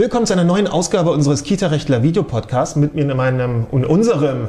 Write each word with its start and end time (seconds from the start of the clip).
Willkommen 0.00 0.24
zu 0.24 0.32
einer 0.32 0.44
neuen 0.44 0.66
Ausgabe 0.66 1.10
unseres 1.10 1.42
Kita-Rechtler 1.42 2.02
Videopodcasts 2.02 2.74
mit 2.74 2.94
mir 2.94 3.02
in 3.02 3.14
meinem 3.14 3.66
und 3.70 3.84
unserem 3.84 4.48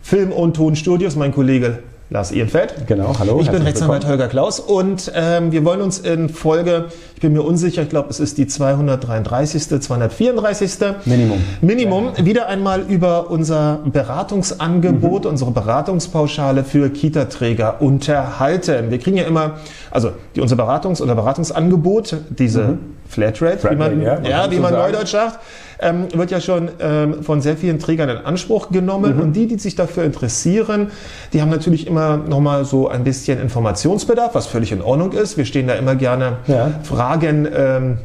Film- 0.00 0.32
und 0.32 0.56
Tonstudios, 0.56 1.16
mein 1.16 1.34
Kollege 1.34 1.80
Lars 2.08 2.32
Ehrenfeld. 2.32 2.86
Genau, 2.86 3.14
hallo. 3.18 3.38
Ich 3.42 3.50
bin 3.50 3.60
Rechtsanwalt 3.60 4.04
willkommen. 4.04 4.20
Holger 4.20 4.28
Klaus 4.28 4.58
und 4.58 5.12
ähm, 5.14 5.52
wir 5.52 5.66
wollen 5.66 5.82
uns 5.82 5.98
in 5.98 6.30
Folge, 6.30 6.86
ich 7.14 7.20
bin 7.20 7.34
mir 7.34 7.42
unsicher, 7.42 7.82
ich 7.82 7.90
glaube, 7.90 8.08
es 8.08 8.20
ist 8.20 8.38
die 8.38 8.46
233., 8.46 9.82
234. 9.82 10.70
Minimum. 11.04 11.44
Minimum, 11.60 12.12
ja. 12.16 12.24
wieder 12.24 12.46
einmal 12.46 12.80
über 12.80 13.30
unser 13.30 13.80
Beratungsangebot, 13.84 15.24
mhm. 15.24 15.30
unsere 15.30 15.50
Beratungspauschale 15.50 16.64
für 16.64 16.88
Kita-Träger 16.88 17.82
unterhalten. 17.82 18.90
Wir 18.90 18.98
kriegen 18.98 19.18
ja 19.18 19.24
immer, 19.24 19.58
also 19.90 20.12
die, 20.34 20.40
unser 20.40 20.56
Beratungs- 20.56 21.02
oder 21.02 21.14
Beratungsangebot, 21.14 22.16
diese 22.30 22.62
mhm. 22.62 22.78
Flatrate, 23.08 23.58
Flatrate, 23.58 23.74
wie 23.74 23.76
man, 23.76 24.02
ja, 24.02 24.20
ja, 24.20 24.50
wie 24.50 24.58
man 24.58 24.72
Neudeutsch 24.72 25.10
sagt, 25.10 25.40
ähm, 25.80 26.08
wird 26.14 26.30
ja 26.30 26.40
schon 26.40 26.70
ähm, 26.80 27.22
von 27.22 27.40
sehr 27.40 27.56
vielen 27.56 27.78
Trägern 27.78 28.08
in 28.08 28.18
Anspruch 28.18 28.70
genommen. 28.70 29.16
Mhm. 29.16 29.22
Und 29.22 29.32
die, 29.34 29.46
die 29.46 29.58
sich 29.58 29.74
dafür 29.74 30.04
interessieren, 30.04 30.90
die 31.32 31.42
haben 31.42 31.50
natürlich 31.50 31.86
immer 31.86 32.16
nochmal 32.16 32.64
so 32.64 32.88
ein 32.88 33.04
bisschen 33.04 33.40
Informationsbedarf, 33.40 34.34
was 34.34 34.46
völlig 34.46 34.72
in 34.72 34.82
Ordnung 34.82 35.12
ist. 35.12 35.36
Wir 35.36 35.44
stehen 35.44 35.66
da 35.66 35.74
immer 35.74 35.94
gerne 35.94 36.38
ja. 36.46 36.70
Fragen. 36.82 37.48
Ähm, 37.54 37.98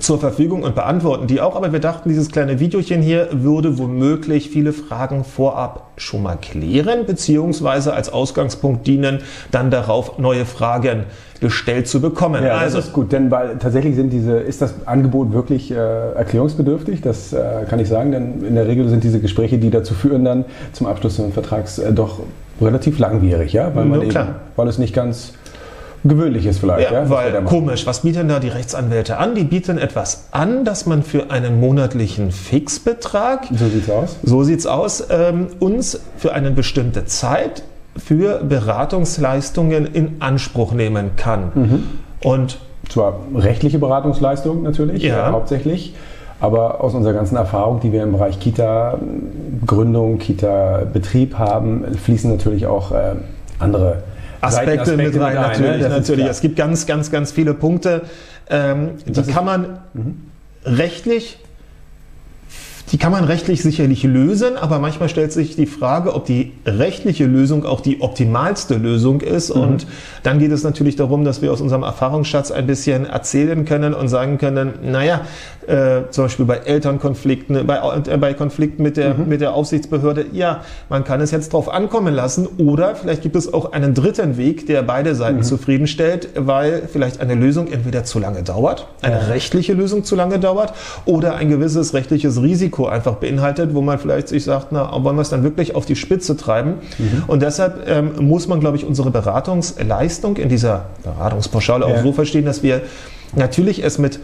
zur 0.00 0.18
Verfügung 0.18 0.62
und 0.62 0.74
beantworten 0.74 1.26
die 1.26 1.40
auch. 1.40 1.56
Aber 1.56 1.72
wir 1.72 1.80
dachten, 1.80 2.08
dieses 2.08 2.30
kleine 2.30 2.60
Videochen 2.60 3.02
hier 3.02 3.28
würde 3.32 3.78
womöglich 3.78 4.50
viele 4.50 4.72
Fragen 4.72 5.24
vorab 5.24 5.90
schon 5.96 6.22
mal 6.22 6.36
klären, 6.36 7.06
beziehungsweise 7.06 7.92
als 7.92 8.12
Ausgangspunkt 8.12 8.86
dienen, 8.86 9.20
dann 9.50 9.70
darauf 9.70 10.18
neue 10.18 10.44
Fragen 10.44 11.04
gestellt 11.40 11.88
zu 11.88 12.00
bekommen. 12.00 12.42
Ja, 12.42 12.56
also, 12.56 12.78
das 12.78 12.86
ist 12.86 12.92
gut, 12.92 13.12
denn 13.12 13.30
weil 13.30 13.58
tatsächlich 13.58 13.94
sind 13.94 14.10
diese, 14.10 14.38
ist 14.38 14.62
das 14.62 14.74
Angebot 14.86 15.32
wirklich 15.32 15.70
äh, 15.70 15.74
erklärungsbedürftig, 15.74 17.02
das 17.02 17.32
äh, 17.32 17.64
kann 17.68 17.78
ich 17.80 17.88
sagen, 17.88 18.12
denn 18.12 18.44
in 18.44 18.54
der 18.54 18.66
Regel 18.66 18.88
sind 18.88 19.04
diese 19.04 19.20
Gespräche, 19.20 19.58
die 19.58 19.70
dazu 19.70 19.94
führen, 19.94 20.24
dann 20.24 20.44
zum 20.72 20.86
Abschluss 20.86 21.16
des 21.16 21.32
Vertrags 21.34 21.78
äh, 21.78 21.92
doch 21.92 22.20
relativ 22.60 22.98
langwierig, 22.98 23.52
ja, 23.52 23.74
weil, 23.74 23.84
man 23.84 24.02
eben, 24.02 24.26
weil 24.56 24.68
es 24.68 24.78
nicht 24.78 24.94
ganz 24.94 25.34
gewöhnlich 26.04 26.46
ist 26.46 26.58
vielleicht. 26.58 26.90
Ja, 26.90 27.02
ja 27.02 27.10
weil 27.10 27.42
komisch, 27.44 27.86
was 27.86 28.00
bieten 28.00 28.28
da 28.28 28.38
die 28.38 28.48
Rechtsanwälte 28.48 29.16
an? 29.16 29.34
Die 29.34 29.44
bieten 29.44 29.78
etwas 29.78 30.28
an, 30.30 30.64
dass 30.64 30.86
man 30.86 31.02
für 31.02 31.30
einen 31.30 31.60
monatlichen 31.60 32.30
Fixbetrag, 32.30 33.46
so 33.52 33.66
sieht's 33.68 33.90
aus, 33.90 34.16
so 34.22 34.42
sieht's 34.42 34.66
aus, 34.66 35.04
ähm, 35.10 35.48
uns 35.60 36.00
für 36.16 36.32
eine 36.32 36.50
bestimmte 36.50 37.06
Zeit 37.06 37.62
für 37.96 38.38
Beratungsleistungen 38.38 39.86
in 39.86 40.16
Anspruch 40.20 40.72
nehmen 40.72 41.12
kann. 41.16 41.52
Mhm. 41.54 41.82
Und 42.22 42.58
zwar 42.88 43.20
rechtliche 43.34 43.78
Beratungsleistungen 43.78 44.62
natürlich, 44.62 45.02
ja. 45.02 45.30
hauptsächlich. 45.30 45.94
Aber 46.40 46.82
aus 46.82 46.94
unserer 46.94 47.14
ganzen 47.14 47.36
Erfahrung, 47.36 47.80
die 47.80 47.92
wir 47.92 48.02
im 48.02 48.12
Bereich 48.12 48.38
Kita-Gründung, 48.40 50.18
Kita-Betrieb 50.18 51.38
haben, 51.38 51.84
fließen 51.94 52.30
natürlich 52.30 52.66
auch 52.66 52.92
äh, 52.92 53.14
andere 53.58 54.02
Aspekte, 54.44 54.82
Aspekte 54.82 54.96
mit 54.96 55.20
rein. 55.20 55.34
Natürlich, 55.34 55.82
ne? 55.82 55.88
natürlich. 55.88 56.26
Es 56.26 56.40
gibt 56.40 56.56
ganz, 56.56 56.86
ganz, 56.86 57.10
ganz 57.10 57.32
viele 57.32 57.54
Punkte, 57.54 58.02
ähm, 58.48 58.90
die 59.06 59.22
kann 59.22 59.44
man 59.44 59.78
mhm. 59.94 60.16
rechtlich 60.64 61.38
die 62.92 62.98
kann 62.98 63.12
man 63.12 63.24
rechtlich 63.24 63.62
sicherlich 63.62 64.02
lösen, 64.02 64.56
aber 64.56 64.78
manchmal 64.78 65.08
stellt 65.08 65.32
sich 65.32 65.56
die 65.56 65.66
Frage, 65.66 66.14
ob 66.14 66.26
die 66.26 66.52
rechtliche 66.66 67.24
Lösung 67.24 67.64
auch 67.64 67.80
die 67.80 68.02
optimalste 68.02 68.76
Lösung 68.76 69.22
ist. 69.22 69.54
Mhm. 69.54 69.62
Und 69.62 69.86
dann 70.22 70.38
geht 70.38 70.52
es 70.52 70.62
natürlich 70.64 70.94
darum, 70.94 71.24
dass 71.24 71.40
wir 71.40 71.50
aus 71.50 71.60
unserem 71.60 71.82
Erfahrungsschatz 71.82 72.50
ein 72.50 72.66
bisschen 72.66 73.06
erzählen 73.06 73.64
können 73.64 73.94
und 73.94 74.08
sagen 74.08 74.36
können, 74.36 74.74
naja, 74.82 75.22
äh, 75.68 76.10
zum 76.10 76.24
Beispiel 76.24 76.44
bei 76.44 76.56
Elternkonflikten, 76.58 77.66
bei, 77.66 77.80
äh, 78.06 78.16
bei 78.16 78.34
Konflikten 78.34 78.82
mit 78.82 78.96
der, 78.96 79.14
mhm. 79.14 79.28
mit 79.28 79.40
der 79.40 79.54
Aufsichtsbehörde, 79.54 80.26
ja, 80.32 80.62
man 80.88 81.04
kann 81.04 81.20
es 81.20 81.30
jetzt 81.30 81.52
drauf 81.52 81.68
ankommen 81.68 82.14
lassen 82.14 82.46
oder 82.58 82.94
vielleicht 82.94 83.22
gibt 83.22 83.36
es 83.36 83.52
auch 83.52 83.72
einen 83.72 83.94
dritten 83.94 84.36
Weg, 84.36 84.66
der 84.66 84.82
beide 84.82 85.14
Seiten 85.14 85.38
mhm. 85.38 85.42
zufriedenstellt, 85.42 86.28
weil 86.36 86.82
vielleicht 86.90 87.20
eine 87.20 87.34
Lösung 87.34 87.70
entweder 87.70 88.04
zu 88.04 88.18
lange 88.18 88.42
dauert, 88.42 88.88
eine 89.02 89.16
ja. 89.16 89.26
rechtliche 89.26 89.74
Lösung 89.74 90.04
zu 90.04 90.16
lange 90.16 90.38
dauert 90.38 90.74
oder 91.04 91.36
ein 91.36 91.48
gewisses 91.48 91.94
rechtliches 91.94 92.40
Risiko 92.40 92.86
einfach 92.86 93.16
beinhaltet, 93.16 93.74
wo 93.74 93.82
man 93.82 93.98
vielleicht 93.98 94.28
sich 94.28 94.44
sagt, 94.44 94.68
na, 94.70 94.90
wollen 95.02 95.16
wir 95.16 95.22
es 95.22 95.30
dann 95.30 95.42
wirklich 95.42 95.74
auf 95.74 95.86
die 95.86 95.96
Spitze 95.96 96.36
treiben? 96.36 96.74
Mhm. 96.98 97.24
Und 97.26 97.42
deshalb 97.42 97.88
ähm, 97.88 98.12
muss 98.20 98.48
man, 98.48 98.60
glaube 98.60 98.76
ich, 98.76 98.84
unsere 98.84 99.10
Beratungsleistung 99.10 100.36
in 100.36 100.48
dieser 100.48 100.86
Beratungspauschale 101.02 101.88
ja. 101.88 101.94
auch 101.94 102.02
so 102.02 102.12
verstehen, 102.12 102.44
dass 102.44 102.62
wir 102.62 102.82
natürlich 103.36 103.84
es 103.84 103.98
mit 103.98 104.20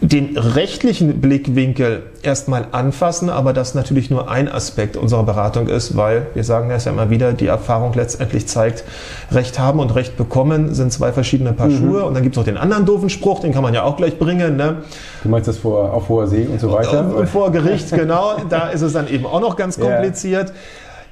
den 0.00 0.38
rechtlichen 0.38 1.20
Blickwinkel 1.20 2.04
erstmal 2.22 2.66
anfassen, 2.70 3.30
aber 3.30 3.52
das 3.52 3.74
natürlich 3.74 4.10
nur 4.10 4.30
ein 4.30 4.48
Aspekt 4.48 4.96
unserer 4.96 5.24
Beratung 5.24 5.66
ist, 5.66 5.96
weil 5.96 6.26
wir 6.34 6.44
sagen 6.44 6.68
das 6.68 6.84
ja 6.84 6.92
immer 6.92 7.10
wieder, 7.10 7.32
die 7.32 7.46
Erfahrung 7.46 7.92
letztendlich 7.94 8.46
zeigt, 8.46 8.84
Recht 9.32 9.58
haben 9.58 9.80
und 9.80 9.94
Recht 9.94 10.16
bekommen 10.16 10.72
sind 10.72 10.92
zwei 10.92 11.12
verschiedene 11.12 11.52
Paar 11.52 11.68
mhm. 11.68 11.78
Schuhe 11.78 12.04
und 12.04 12.14
dann 12.14 12.22
gibt 12.22 12.36
es 12.36 12.38
noch 12.38 12.44
den 12.44 12.58
anderen 12.58 12.86
doofen 12.86 13.10
Spruch, 13.10 13.40
den 13.40 13.52
kann 13.52 13.62
man 13.62 13.74
ja 13.74 13.82
auch 13.82 13.96
gleich 13.96 14.18
bringen. 14.18 14.56
Ne? 14.56 14.76
Du 15.24 15.30
meinst 15.30 15.48
das 15.48 15.58
vor, 15.58 15.92
auf 15.92 16.08
hoher 16.08 16.28
See 16.28 16.46
und 16.46 16.60
so 16.60 16.72
weiter? 16.72 17.00
Und, 17.00 17.14
und 17.14 17.28
vor 17.28 17.50
Gericht, 17.50 17.90
genau, 17.94 18.36
da 18.48 18.68
ist 18.68 18.82
es 18.82 18.92
dann 18.92 19.08
eben 19.08 19.26
auch 19.26 19.40
noch 19.40 19.56
ganz 19.56 19.80
kompliziert. 19.80 20.50
Ja. 20.50 20.54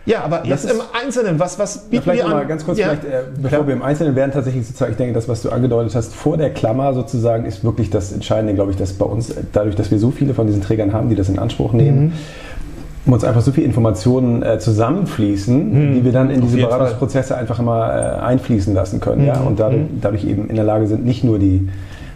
Ja, 0.07 0.23
aber 0.23 0.39
das 0.39 0.63
jetzt 0.63 0.71
im 0.71 0.81
Einzelnen, 0.93 1.39
was, 1.41 1.59
was 1.59 1.79
bieten 1.79 2.09
ja, 2.11 2.15
wir 2.15 2.25
an? 2.27 2.31
Mal 2.31 2.47
ganz 2.47 2.65
kurz, 2.65 2.79
ja. 2.79 2.91
vielleicht, 2.91 3.05
äh, 3.05 3.23
bevor 3.35 3.49
Klar. 3.49 3.67
wir 3.67 3.75
im 3.75 3.83
Einzelnen 3.83 4.15
werden, 4.15 4.31
tatsächlich 4.31 4.65
sozusagen, 4.65 4.93
ich 4.93 4.97
denke, 4.97 5.15
das, 5.15 5.29
was 5.29 5.43
du 5.43 5.51
angedeutet 5.51 5.97
hast, 5.97 6.15
vor 6.15 6.37
der 6.37 6.51
Klammer 6.51 6.95
sozusagen, 6.95 7.45
ist 7.45 7.65
wirklich 7.65 7.91
das 7.91 8.13
Entscheidende, 8.13 8.55
glaube 8.55 8.71
ich, 8.71 8.77
dass 8.77 8.93
bei 8.93 9.05
uns, 9.05 9.35
dadurch, 9.53 9.75
dass 9.75 9.91
wir 9.91 9.99
so 9.99 10.13
viele 10.13 10.33
von 10.33 10.47
diesen 10.47 10.63
Trägern 10.63 10.93
haben, 10.93 11.09
die 11.09 11.17
das 11.17 11.29
in 11.29 11.41
Anspruch 11.41 11.73
nehmen, 11.73 12.13
mhm. 13.05 13.13
uns 13.13 13.25
einfach 13.25 13.41
so 13.41 13.51
viele 13.51 13.67
Informationen 13.67 14.45
äh, 14.45 14.61
zusammenfließen, 14.61 15.91
mhm. 15.91 15.95
die 15.95 16.05
wir 16.05 16.13
dann 16.13 16.31
in 16.31 16.41
diese 16.41 16.59
Beratungsprozesse 16.59 17.35
Fall. 17.35 17.41
einfach 17.41 17.59
immer 17.59 17.93
äh, 17.93 18.21
einfließen 18.21 18.75
lassen 18.75 19.01
können. 19.01 19.23
Mhm. 19.23 19.27
Ja? 19.27 19.41
Und 19.41 19.59
dadurch, 19.59 19.83
mhm. 19.83 20.01
dadurch 20.01 20.25
eben 20.25 20.49
in 20.49 20.55
der 20.55 20.65
Lage 20.65 20.87
sind, 20.87 21.05
nicht 21.05 21.25
nur 21.25 21.41
die 21.41 21.69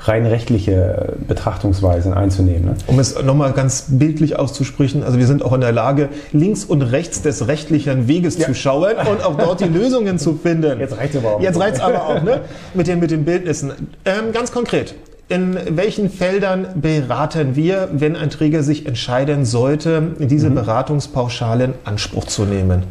rein 0.02 0.26
rechtliche 0.26 1.14
Betrachtungsweisen 1.26 2.12
einzunehmen. 2.14 2.66
Ne? 2.66 2.74
Um 2.86 2.98
es 2.98 3.20
nochmal 3.22 3.52
ganz 3.52 3.86
bildlich 3.88 4.38
auszusprechen, 4.38 5.02
also 5.02 5.18
wir 5.18 5.26
sind 5.26 5.44
auch 5.44 5.52
in 5.52 5.60
der 5.60 5.72
Lage, 5.72 6.08
links 6.32 6.64
und 6.64 6.82
rechts 6.82 7.22
des 7.22 7.46
rechtlichen 7.48 8.08
Weges 8.08 8.38
ja. 8.38 8.46
zu 8.46 8.54
schauen 8.54 8.94
und 9.10 9.24
auch 9.24 9.36
dort 9.36 9.60
die 9.60 9.64
Lösungen 9.78 10.18
zu 10.18 10.34
finden. 10.34 10.80
Jetzt 10.80 10.96
reicht 10.96 11.14
es 11.14 11.24
aber 11.24 11.36
auch. 11.36 11.40
Jetzt 11.40 11.60
reicht 11.60 11.76
es 11.76 11.80
aber 11.80 12.06
auch, 12.06 12.22
ne? 12.22 12.40
Mit 12.74 12.86
den, 12.86 13.00
mit 13.00 13.10
den 13.10 13.24
Bildnissen. 13.24 13.72
Ähm, 14.04 14.32
ganz 14.32 14.52
konkret. 14.52 14.94
In 15.28 15.56
welchen 15.70 16.10
Feldern 16.10 16.66
beraten 16.74 17.54
wir, 17.54 17.88
wenn 17.92 18.16
ein 18.16 18.30
Träger 18.30 18.64
sich 18.64 18.86
entscheiden 18.86 19.44
sollte, 19.44 20.16
diese 20.18 20.50
mhm. 20.50 20.56
Beratungspauschale 20.56 21.64
in 21.64 21.74
Anspruch 21.84 22.24
zu 22.24 22.44
nehmen? 22.46 22.82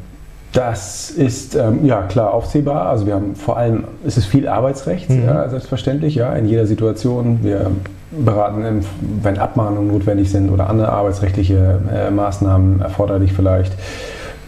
Das 0.51 1.11
ist 1.11 1.55
ähm, 1.55 1.85
ja 1.85 2.01
klar 2.03 2.33
aufzählbar. 2.33 2.87
Also 2.87 3.05
wir 3.05 3.13
haben 3.13 3.35
vor 3.35 3.57
allem, 3.57 3.83
es 4.05 4.17
ist 4.17 4.25
viel 4.25 4.47
Arbeitsrecht, 4.47 5.09
mhm. 5.09 5.25
ja, 5.25 5.47
selbstverständlich, 5.47 6.15
ja, 6.15 6.33
in 6.33 6.47
jeder 6.47 6.65
Situation. 6.65 7.39
Wir 7.43 7.69
beraten, 8.11 8.83
wenn 9.21 9.37
Abmahnungen 9.37 9.87
notwendig 9.87 10.31
sind 10.31 10.49
oder 10.49 10.67
andere 10.69 10.89
arbeitsrechtliche 10.89 11.79
äh, 11.93 12.09
Maßnahmen 12.09 12.81
erforderlich 12.81 13.33
vielleicht 13.33 13.73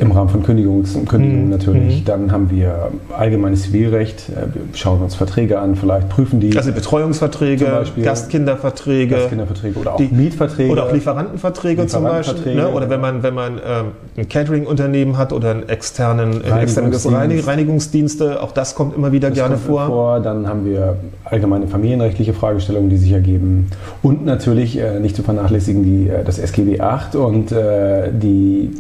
im 0.02 0.12
Rahmen 0.12 0.30
von 0.30 0.42
Kündigungs 0.42 0.98
Kündigungen 1.08 1.46
mhm. 1.46 1.50
natürlich. 1.52 2.02
Mhm. 2.02 2.06
Dann 2.06 2.32
haben 2.32 2.50
wir 2.50 2.90
allgemeines 3.16 3.64
Zivilrecht. 3.64 4.30
Äh, 4.30 4.54
wir 4.54 4.62
schauen 4.74 5.02
uns 5.02 5.14
Verträge 5.14 5.60
an, 5.60 5.76
vielleicht 5.76 6.10
prüfen 6.10 6.40
die. 6.40 6.58
Also 6.58 6.72
Betreuungsverträge, 6.72 7.66
Beispiel, 7.66 8.04
Gastkinderverträge, 8.04 9.16
Gastkinderverträge 9.16 9.80
oder 9.80 9.94
auch 9.94 9.98
die, 9.98 10.08
Mietverträge. 10.08 10.72
Oder 10.72 10.86
auch 10.88 10.92
Lieferantenverträge, 10.92 11.86
zum 11.86 12.04
Beispiel. 12.04 12.56
Ne? 12.56 12.70
Oder 12.70 12.90
wenn 12.90 13.00
man, 13.00 13.22
wenn 13.22 13.36
man 13.36 13.54
ähm, 13.54 13.86
ein 14.18 14.28
Catering-Unternehmen 14.28 15.18
hat 15.18 15.34
oder 15.34 15.52
einen 15.52 15.70
externen, 15.70 16.42
Reinigungsdienst. 16.42 17.06
externe 17.06 17.48
Reinigungsdienste, 17.48 18.42
auch 18.42 18.52
das 18.54 18.74
kommt 18.74 18.96
immer 18.96 19.12
wieder 19.12 19.30
das 19.30 19.38
gerne 19.38 19.58
vor. 19.58 19.86
vor. 19.86 20.20
Dann 20.20 20.48
haben 20.48 20.66
wir 20.66 20.98
allgemeine 21.26 21.68
familienrechtliche 21.68 22.34
Fragestellungen, 22.34 22.90
die 22.90 22.98
sich 22.98 23.12
ergeben. 23.12 23.68
Und 24.02 24.26
natürlich 24.26 24.80
äh, 24.80 25.00
nicht 25.00 25.16
zu 25.16 25.22
vernachlässigen 25.22 25.84
die, 25.84 26.10
äh, 26.10 26.24
das 26.24 26.40
SGB 26.40 26.80
8 26.82 27.16
und 27.16 27.52
äh, 27.52 28.10
die 28.12 28.72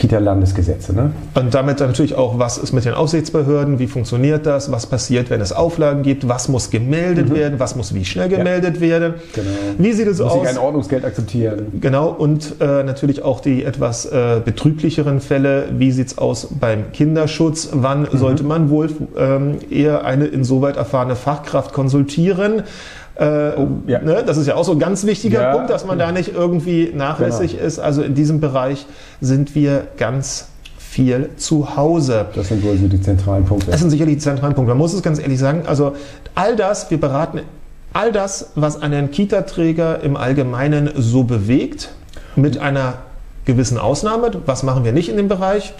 Kita-Landesgesetze. 0.00 0.94
Ne? 0.94 1.12
Und 1.34 1.52
damit 1.52 1.80
natürlich 1.80 2.14
auch, 2.14 2.38
was 2.38 2.56
ist 2.56 2.72
mit 2.72 2.86
den 2.86 2.94
Aufsichtsbehörden, 2.94 3.78
wie 3.78 3.86
funktioniert 3.86 4.46
das, 4.46 4.72
was 4.72 4.86
passiert, 4.86 5.28
wenn 5.28 5.42
es 5.42 5.52
Auflagen 5.52 6.02
gibt, 6.02 6.26
was 6.26 6.48
muss 6.48 6.70
gemeldet 6.70 7.28
mhm. 7.28 7.34
werden, 7.34 7.60
was 7.60 7.76
muss 7.76 7.94
wie 7.94 8.06
schnell 8.06 8.30
gemeldet 8.30 8.76
ja. 8.76 8.80
werden. 8.80 9.14
Genau. 9.34 9.50
Wie 9.76 9.92
sieht 9.92 10.06
es 10.06 10.18
muss 10.18 10.28
aus? 10.28 10.36
Muss 10.38 10.44
ich 10.44 10.56
ein 10.56 10.58
Ordnungsgeld 10.58 11.04
akzeptieren? 11.04 11.66
Genau, 11.80 12.08
und 12.08 12.54
äh, 12.60 12.82
natürlich 12.82 13.22
auch 13.22 13.40
die 13.40 13.62
etwas 13.62 14.06
äh, 14.06 14.40
betrüglicheren 14.42 15.20
Fälle, 15.20 15.66
wie 15.70 15.92
sieht 15.92 16.06
es 16.08 16.18
aus 16.18 16.48
beim 16.58 16.92
Kinderschutz, 16.92 17.68
wann 17.72 18.02
mhm. 18.10 18.16
sollte 18.16 18.42
man 18.42 18.70
wohl 18.70 18.88
ähm, 19.18 19.58
eher 19.70 20.06
eine 20.06 20.26
insoweit 20.26 20.78
erfahrene 20.78 21.14
Fachkraft 21.14 21.74
konsultieren, 21.74 22.62
äh, 23.20 23.52
oh, 23.56 23.68
ja. 23.86 24.00
ne? 24.00 24.22
Das 24.26 24.38
ist 24.38 24.46
ja 24.46 24.54
auch 24.54 24.64
so 24.64 24.72
ein 24.72 24.78
ganz 24.78 25.04
wichtiger 25.04 25.42
ja. 25.42 25.52
Punkt, 25.52 25.68
dass 25.68 25.84
man 25.84 25.98
da 25.98 26.10
nicht 26.10 26.34
irgendwie 26.34 26.90
nachlässig 26.94 27.52
genau. 27.52 27.66
ist. 27.66 27.78
Also 27.78 28.02
in 28.02 28.14
diesem 28.14 28.40
Bereich 28.40 28.86
sind 29.20 29.54
wir 29.54 29.88
ganz 29.98 30.48
viel 30.78 31.28
zu 31.36 31.76
Hause. 31.76 32.26
Das 32.34 32.48
sind 32.48 32.64
wohl 32.64 32.76
so 32.78 32.88
die 32.88 33.00
zentralen 33.00 33.44
Punkte. 33.44 33.70
Das 33.70 33.80
sind 33.80 33.90
sicherlich 33.90 34.16
die 34.16 34.22
zentralen 34.22 34.54
Punkte. 34.54 34.70
Man 34.70 34.78
muss 34.78 34.94
es 34.94 35.02
ganz 35.02 35.18
ehrlich 35.18 35.38
sagen. 35.38 35.64
Also 35.66 35.94
all 36.34 36.56
das, 36.56 36.90
wir 36.90 36.98
beraten 36.98 37.40
all 37.92 38.10
das, 38.10 38.52
was 38.54 38.80
einen 38.80 39.10
Kita-Träger 39.10 40.00
im 40.02 40.16
Allgemeinen 40.16 40.90
so 40.96 41.24
bewegt, 41.24 41.90
mit 42.36 42.58
einer 42.58 42.94
gewissen 43.44 43.78
Ausnahme. 43.78 44.30
Was 44.46 44.62
machen 44.62 44.84
wir 44.84 44.92
nicht 44.92 45.10
in 45.10 45.16
dem 45.16 45.28
Bereich? 45.28 45.74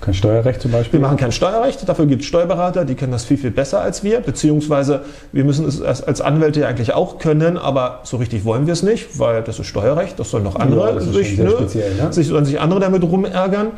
Kein 0.00 0.14
Steuerrecht 0.14 0.60
zum 0.60 0.72
Beispiel? 0.72 1.00
Wir 1.00 1.06
machen 1.06 1.16
kein 1.16 1.32
Steuerrecht, 1.32 1.88
dafür 1.88 2.06
gibt 2.06 2.22
es 2.22 2.28
Steuerberater, 2.28 2.84
die 2.84 2.94
können 2.94 3.12
das 3.12 3.24
viel, 3.24 3.38
viel 3.38 3.50
besser 3.50 3.80
als 3.80 4.04
wir, 4.04 4.20
beziehungsweise 4.20 5.02
wir 5.32 5.44
müssen 5.44 5.66
es 5.66 5.80
als 5.82 6.20
Anwälte 6.20 6.60
ja 6.60 6.68
eigentlich 6.68 6.92
auch 6.92 7.18
können, 7.18 7.56
aber 7.56 8.00
so 8.04 8.18
richtig 8.18 8.44
wollen 8.44 8.66
wir 8.66 8.74
es 8.74 8.82
nicht, 8.82 9.18
weil 9.18 9.42
das 9.42 9.58
ist 9.58 9.66
Steuerrecht, 9.66 10.18
das 10.18 10.30
sollen 10.30 10.44
noch 10.44 10.56
andere 10.56 10.94
ja, 10.94 11.00
sich, 11.00 11.38
ne, 11.38 11.50
speziell, 11.50 11.94
ne? 11.94 12.12
sich, 12.12 12.26
sollen 12.28 12.44
sich 12.44 12.60
andere 12.60 12.80
damit 12.80 13.02
rumärgern. 13.02 13.68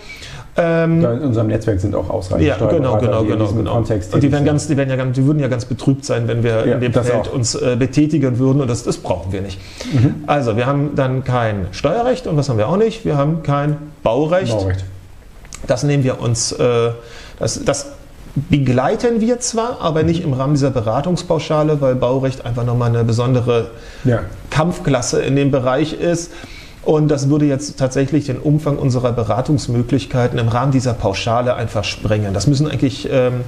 Ähm, 0.57 1.05
in 1.05 1.21
unserem 1.21 1.47
Netzwerk 1.47 1.79
sind 1.79 1.95
auch 1.95 2.11
ausreichend 2.11 2.49
ja, 2.49 2.57
genau, 2.57 2.99
genau, 2.99 3.23
genau, 3.23 3.47
genau. 3.53 3.75
Kontext 3.75 4.13
und 4.13 4.21
die, 4.21 4.33
werden 4.33 4.45
ganz, 4.45 4.67
die, 4.67 4.77
werden 4.77 4.91
ja 4.91 4.97
ganz, 4.97 5.15
die 5.15 5.25
würden 5.25 5.39
ja 5.39 5.47
ganz 5.47 5.67
betrübt 5.67 6.05
sein, 6.05 6.27
wenn 6.27 6.43
wir 6.43 6.67
ja, 6.67 6.75
in 6.75 6.81
dem 6.81 6.93
Feld 6.93 7.29
auch. 7.29 7.33
uns 7.33 7.55
äh, 7.55 7.77
betätigen 7.79 8.41
würden 8.41 8.61
und 8.61 8.69
das, 8.69 8.83
das 8.83 8.97
brauchen 8.97 9.33
wir 9.33 9.41
nicht. 9.41 9.61
Mhm. 9.93 10.25
Also 10.27 10.57
wir 10.57 10.67
haben 10.67 10.97
dann 10.97 11.23
kein 11.23 11.69
Steuerrecht 11.71 12.27
und 12.27 12.37
was 12.37 12.49
haben 12.49 12.59
wir 12.59 12.69
auch 12.69 12.77
nicht? 12.77 13.05
Wir 13.05 13.17
haben 13.17 13.45
kein 13.45 13.77
Baurecht. 14.03 14.51
Baurecht. 14.51 14.85
Das 15.67 15.83
nehmen 15.83 16.05
wir 16.05 16.21
uns, 16.21 16.53
äh, 16.53 16.91
das, 17.39 17.65
das 17.65 17.87
begleiten 18.35 19.21
wir 19.21 19.41
zwar, 19.41 19.81
aber 19.81 20.03
nicht 20.03 20.23
im 20.23 20.33
Rahmen 20.33 20.55
dieser 20.55 20.71
Beratungspauschale, 20.71 21.81
weil 21.81 21.95
Baurecht 21.95 22.47
einfach 22.47 22.65
nochmal 22.65 22.91
eine 22.91 23.05
besondere 23.05 23.71
ja. 24.05 24.21
Kampfklasse 24.51 25.23
in 25.23 25.37
dem 25.37 25.51
Bereich 25.51 25.93
ist. 25.95 26.31
Und 26.85 27.09
das 27.09 27.29
würde 27.29 27.45
jetzt 27.45 27.79
tatsächlich 27.79 28.27
den 28.27 28.39
Umfang 28.39 28.79
unserer 28.79 29.13
Beratungsmöglichkeiten 29.13 30.39
im 30.39 30.49
Rahmen 30.49 30.73
dieser 30.73 30.95
Pauschale 30.95 31.55
einfach 31.55 31.85
sprengen. 31.85 32.33
Das 32.33 32.47
müssen 32.47 32.67
eigentlich 32.67 33.09
ähm, 33.11 33.41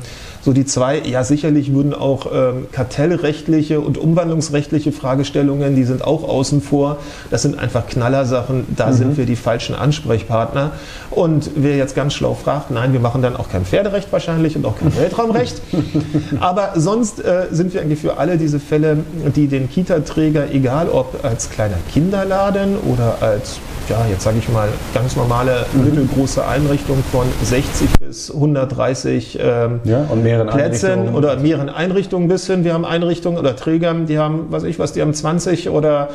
so 0.43 0.53
die 0.53 0.65
zwei, 0.65 1.01
ja 1.01 1.25
sicherlich 1.25 1.73
würden 1.75 1.95
auch 1.95 2.27
ähm, 2.33 2.67
kartellrechtliche 2.73 3.81
und 3.81 3.99
umwandlungsrechtliche 3.99 4.93
Fragestellungen, 4.93 5.77
die 5.77 5.85
sind 5.85 6.03
auch 6.05 6.27
außen 6.29 6.63
vor. 6.63 6.99
Das 7.31 7.43
sind 7.43 7.59
einfach 7.59 7.87
Knallersachen, 7.87 8.67
da 8.77 8.89
mhm. 8.89 8.95
sind 8.95 9.17
wir 9.19 9.27
die 9.27 9.37
falschen 9.37 9.75
Ansprechpartner. 9.75 10.73
Und 11.11 11.51
wer 11.57 11.77
jetzt 11.77 11.95
ganz 11.95 12.15
schlau 12.15 12.35
fragt, 12.35 12.71
nein, 12.71 12.93
wir 12.93 13.01
machen 13.01 13.23
dann 13.23 13.37
auch 13.37 13.49
kein 13.49 13.65
Pferderecht 13.65 14.13
wahrscheinlich 14.13 14.57
und 14.57 14.65
auch 14.65 14.79
kein 14.79 14.97
Weltraumrecht. 14.97 15.61
Aber 16.41 16.73
sonst 16.77 17.23
äh, 17.25 17.47
sind 17.51 17.75
wir 17.75 17.83
eigentlich 17.83 18.01
für 18.01 18.17
alle 18.17 18.39
diese 18.39 18.61
Fälle, 18.61 18.99
die 19.37 19.47
den 19.47 19.69
Kita-Träger, 19.69 20.53
egal 20.53 20.89
ob 20.89 21.25
als 21.25 21.51
kleiner 21.51 21.77
Kinderladen 21.93 22.77
oder 22.79 23.19
als 23.21 23.61
ja, 23.91 24.07
jetzt 24.09 24.23
sage 24.23 24.39
ich 24.39 24.49
mal, 24.49 24.69
ganz 24.95 25.17
normale 25.17 25.67
mhm. 25.73 25.85
mittelgroße 25.85 26.47
Einrichtung 26.47 27.03
von 27.11 27.27
60 27.43 27.91
bis 27.99 28.31
130 28.31 29.39
ähm, 29.43 29.81
ja, 29.85 30.05
und 30.09 30.25
Plätzen 30.39 31.15
oder 31.15 31.37
mehreren 31.37 31.69
Einrichtungen 31.69 32.29
bis 32.29 32.47
hin. 32.47 32.65
Wir 32.65 32.75
haben 32.75 32.85
Einrichtungen 32.85 33.39
oder 33.39 33.57
Träger, 33.57 33.95
die 33.95 34.19
haben, 34.19 34.47
was 34.51 34.65
ich 34.65 34.79
was, 34.79 34.93
die 34.93 35.03
haben 35.03 35.15
20 35.15 35.71
oder 35.71 36.09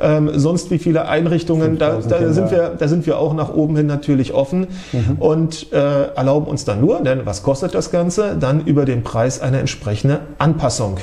ähm, 0.00 0.30
sonst 0.34 0.70
wie 0.70 0.78
viele 0.78 1.08
Einrichtungen. 1.08 1.78
Da, 1.78 1.98
da 2.06 2.32
sind 2.32 2.50
wir, 2.50 2.74
da 2.78 2.88
sind 2.88 3.06
wir 3.06 3.18
auch 3.18 3.34
nach 3.34 3.52
oben 3.52 3.76
hin 3.76 3.86
natürlich 3.86 4.32
offen 4.32 4.68
mhm. 4.92 5.16
und 5.18 5.72
äh, 5.72 6.14
erlauben 6.14 6.46
uns 6.46 6.64
dann 6.64 6.80
nur, 6.80 7.00
denn 7.00 7.20
was 7.24 7.42
kostet 7.42 7.74
das 7.74 7.90
Ganze? 7.90 8.36
Dann 8.38 8.64
über 8.64 8.84
den 8.84 9.02
Preis 9.02 9.40
eine 9.40 9.58
entsprechende 9.58 10.20
Anpassung 10.38 10.98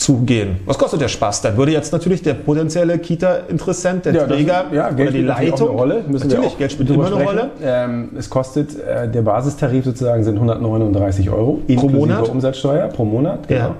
zugehen. 0.00 0.56
Was 0.64 0.78
kostet 0.78 1.00
der 1.00 1.08
Spaß? 1.08 1.42
Dann 1.42 1.56
würde 1.56 1.72
jetzt 1.72 1.92
natürlich 1.92 2.22
der 2.22 2.34
potenzielle 2.34 2.98
Kita-Interessent, 2.98 4.06
der 4.06 4.14
ja, 4.14 4.26
Träger 4.26 4.64
das, 4.64 4.76
ja, 4.76 4.90
oder 4.90 5.10
die 5.12 5.22
Leitung. 5.22 5.68
Eine 5.68 5.78
Rolle. 5.78 6.04
Müssen 6.08 6.28
natürlich, 6.28 6.58
Geld 6.58 6.72
spielt 6.72 6.90
immer 6.90 7.06
eine 7.06 7.22
Rolle. 7.22 7.50
Ähm, 7.62 8.10
es 8.18 8.30
kostet, 8.30 8.78
äh, 8.78 9.08
der 9.08 9.22
Basistarif 9.22 9.84
sozusagen 9.84 10.24
sind 10.24 10.36
139 10.36 11.30
Euro 11.30 11.60
pro 11.76 11.88
Monat. 11.88 12.28
Umsatzsteuer 12.28 12.88
pro 12.88 13.04
Monat. 13.04 13.46
Genau. 13.46 13.60
Ja. 13.60 13.74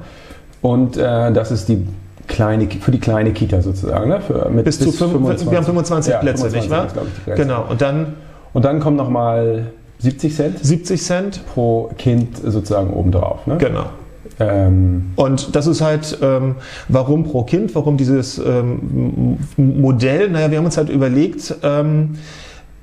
Und 0.62 0.98
äh, 0.98 1.32
das 1.32 1.50
ist 1.50 1.68
die 1.68 1.86
kleine, 2.28 2.68
für 2.68 2.90
die 2.90 3.00
kleine 3.00 3.32
Kita 3.32 3.62
sozusagen. 3.62 4.10
Ne? 4.10 4.20
Für, 4.20 4.50
mit 4.50 4.66
bis, 4.66 4.78
bis 4.78 4.96
zu 4.96 5.08
25. 5.08 5.50
Wir 5.50 5.56
haben 5.56 5.64
25 5.64 6.12
ja, 6.12 6.18
Plätze, 6.18 6.50
25 6.50 6.60
nicht 6.60 6.70
wahr? 6.70 6.86
Ist, 6.86 7.10
ich, 7.26 7.34
genau. 7.34 7.64
Und 7.68 7.80
dann, 7.80 8.14
und 8.52 8.64
dann 8.66 8.80
kommt 8.80 8.98
nochmal 8.98 9.66
70 10.00 10.34
Cent. 10.34 10.64
70 10.64 11.02
Cent 11.02 11.46
pro 11.46 11.90
Kind 11.96 12.36
sozusagen 12.36 12.92
obendrauf. 12.92 13.46
Ne? 13.46 13.56
Genau. 13.56 13.86
Ähm 14.38 15.12
und 15.16 15.54
das 15.56 15.66
ist 15.66 15.80
halt, 15.80 16.18
ähm, 16.22 16.56
warum 16.88 17.24
pro 17.24 17.42
Kind, 17.42 17.74
warum 17.74 17.96
dieses 17.96 18.38
ähm, 18.38 19.38
Modell? 19.56 20.30
Naja, 20.30 20.50
wir 20.50 20.58
haben 20.58 20.66
uns 20.66 20.76
halt 20.76 20.88
überlegt, 20.88 21.54
ähm, 21.62 22.18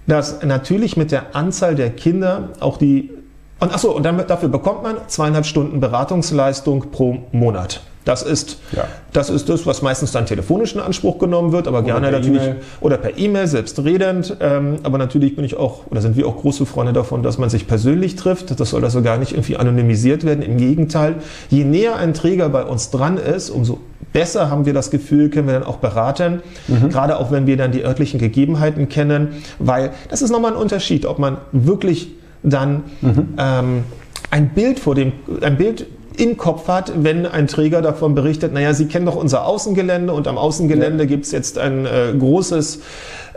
dass 0.07 0.43
natürlich 0.43 0.97
mit 0.97 1.11
der 1.11 1.35
Anzahl 1.35 1.75
der 1.75 1.89
Kinder 1.89 2.49
auch 2.59 2.77
die 2.77 3.11
und 3.59 3.73
achso, 3.73 3.91
und 3.91 4.03
dann, 4.03 4.23
dafür 4.27 4.49
bekommt 4.49 4.83
man 4.83 4.97
zweieinhalb 5.07 5.45
Stunden 5.45 5.79
Beratungsleistung 5.79 6.91
pro 6.91 7.17
Monat. 7.31 7.81
Das 8.07 8.23
ist, 8.23 8.59
ja. 8.71 8.85
das 9.11 9.29
ist 9.29 9.49
das, 9.49 9.65
was 9.65 9.81
meistens 9.81 10.13
dann 10.13 10.25
telefonisch 10.25 10.73
in 10.73 10.79
Anspruch 10.79 11.17
genommen 11.17 11.51
wird, 11.51 11.67
aber 11.67 11.79
oder 11.79 11.87
gerne 11.87 12.09
natürlich 12.09 12.41
e 12.41 12.55
oder 12.79 12.95
per 12.95 13.17
E-Mail 13.17 13.47
selbstredend. 13.47 14.37
Ähm, 14.39 14.77
aber 14.83 14.97
natürlich 14.97 15.35
bin 15.35 15.43
ich 15.43 15.57
auch 15.57 15.87
oder 15.87 15.99
sind 15.99 16.15
wir 16.15 16.25
auch 16.25 16.37
große 16.37 16.65
Freunde 16.65 16.93
davon, 16.93 17.21
dass 17.21 17.37
man 17.37 17.49
sich 17.49 17.67
persönlich 17.67 18.15
trifft. 18.15 18.57
Das 18.57 18.69
soll 18.69 18.85
also 18.85 19.01
gar 19.01 19.17
nicht 19.17 19.33
irgendwie 19.33 19.57
anonymisiert 19.57 20.23
werden. 20.23 20.41
Im 20.41 20.55
Gegenteil, 20.55 21.15
je 21.49 21.65
näher 21.65 21.97
ein 21.97 22.13
Träger 22.13 22.47
bei 22.47 22.63
uns 22.63 22.91
dran 22.91 23.17
ist, 23.17 23.49
umso 23.49 23.79
besser 24.13 24.49
haben 24.49 24.65
wir 24.65 24.73
das 24.73 24.89
Gefühl, 24.89 25.29
können 25.29 25.47
wir 25.47 25.55
dann 25.55 25.63
auch 25.63 25.77
beraten. 25.77 26.41
Mhm. 26.69 26.87
Gerade 26.87 27.17
auch 27.17 27.29
wenn 27.29 27.45
wir 27.45 27.57
dann 27.57 27.73
die 27.73 27.83
örtlichen 27.83 28.21
Gegebenheiten 28.21 28.87
kennen, 28.87 29.43
weil 29.59 29.91
das 30.09 30.21
ist 30.21 30.31
nochmal 30.31 30.53
ein 30.53 30.57
Unterschied, 30.57 31.05
ob 31.05 31.19
man 31.19 31.39
wirklich 31.51 32.13
dann 32.41 32.83
mhm. 33.01 33.33
ähm, 33.37 33.83
ein 34.31 34.47
Bild 34.49 34.79
vor 34.79 34.95
dem, 34.95 35.11
ein 35.41 35.57
Bild 35.57 35.87
im 36.17 36.37
Kopf 36.37 36.67
hat, 36.67 36.91
wenn 37.03 37.25
ein 37.25 37.47
Träger 37.47 37.81
davon 37.81 38.15
berichtet, 38.15 38.53
naja, 38.53 38.73
Sie 38.73 38.87
kennen 38.87 39.05
doch 39.05 39.15
unser 39.15 39.45
Außengelände 39.45 40.11
und 40.13 40.27
am 40.27 40.37
Außengelände 40.37 41.03
ja. 41.03 41.07
gibt 41.07 41.25
es 41.25 41.31
jetzt 41.31 41.57
ein 41.57 41.85
äh, 41.85 42.13
großes 42.17 42.79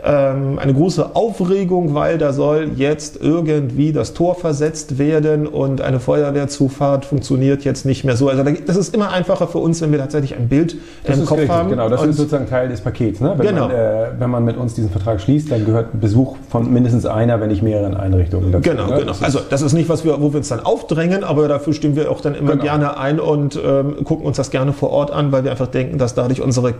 ähm, 0.03 0.59
eine 0.59 0.73
große 0.73 1.15
Aufregung, 1.15 1.93
weil 1.93 2.17
da 2.17 2.33
soll 2.33 2.71
jetzt 2.75 3.21
irgendwie 3.21 3.91
das 3.91 4.13
Tor 4.13 4.35
versetzt 4.35 4.97
werden 4.97 5.47
und 5.47 5.81
eine 5.81 5.99
Feuerwehrzufahrt 5.99 7.05
funktioniert 7.05 7.63
jetzt 7.63 7.85
nicht 7.85 8.03
mehr 8.03 8.15
so. 8.15 8.29
Also 8.29 8.43
das 8.43 8.75
ist 8.75 8.95
immer 8.95 9.11
einfacher 9.11 9.47
für 9.47 9.59
uns, 9.59 9.81
wenn 9.81 9.91
wir 9.91 9.99
tatsächlich 9.99 10.35
ein 10.35 10.47
Bild 10.47 10.75
das 11.03 11.19
im 11.19 11.25
Kopf 11.25 11.39
richtig, 11.39 11.55
haben. 11.55 11.69
Genau, 11.69 11.89
das 11.89 12.01
und 12.01 12.09
ist 12.09 12.17
sozusagen 12.17 12.47
Teil 12.47 12.69
des 12.69 12.81
Pakets. 12.81 13.19
Ne? 13.19 13.33
Wenn, 13.37 13.47
genau. 13.47 13.67
man, 13.67 13.75
äh, 13.75 14.07
wenn 14.17 14.29
man 14.29 14.43
mit 14.43 14.57
uns 14.57 14.73
diesen 14.73 14.89
Vertrag 14.89 15.21
schließt, 15.21 15.51
dann 15.51 15.65
gehört 15.65 15.99
Besuch 15.99 16.35
von 16.49 16.71
mindestens 16.71 17.05
einer, 17.05 17.39
wenn 17.39 17.49
nicht 17.49 17.61
mehreren 17.61 17.95
Einrichtungen 17.95 18.51
dazu. 18.51 18.69
Genau, 18.69 18.87
ne? 18.87 18.99
genau. 18.99 19.05
Das 19.05 19.21
also 19.21 19.39
das 19.49 19.61
ist 19.61 19.73
nicht, 19.73 19.89
was 19.89 20.03
wir, 20.03 20.19
wo 20.21 20.33
wir 20.33 20.37
uns 20.37 20.49
dann 20.49 20.61
aufdrängen, 20.61 21.23
aber 21.23 21.47
dafür 21.47 21.73
stimmen 21.73 21.95
wir 21.95 22.09
auch 22.09 22.21
dann 22.21 22.35
immer 22.35 22.51
genau. 22.51 22.63
gerne 22.63 22.97
ein 22.97 23.19
und 23.19 23.59
ähm, 23.63 24.03
gucken 24.03 24.25
uns 24.25 24.37
das 24.37 24.49
gerne 24.49 24.73
vor 24.73 24.89
Ort 24.89 25.11
an, 25.11 25.31
weil 25.31 25.43
wir 25.43 25.51
einfach 25.51 25.67
denken, 25.67 25.97
dass 25.97 26.15
dadurch 26.15 26.41
unsere 26.41 26.73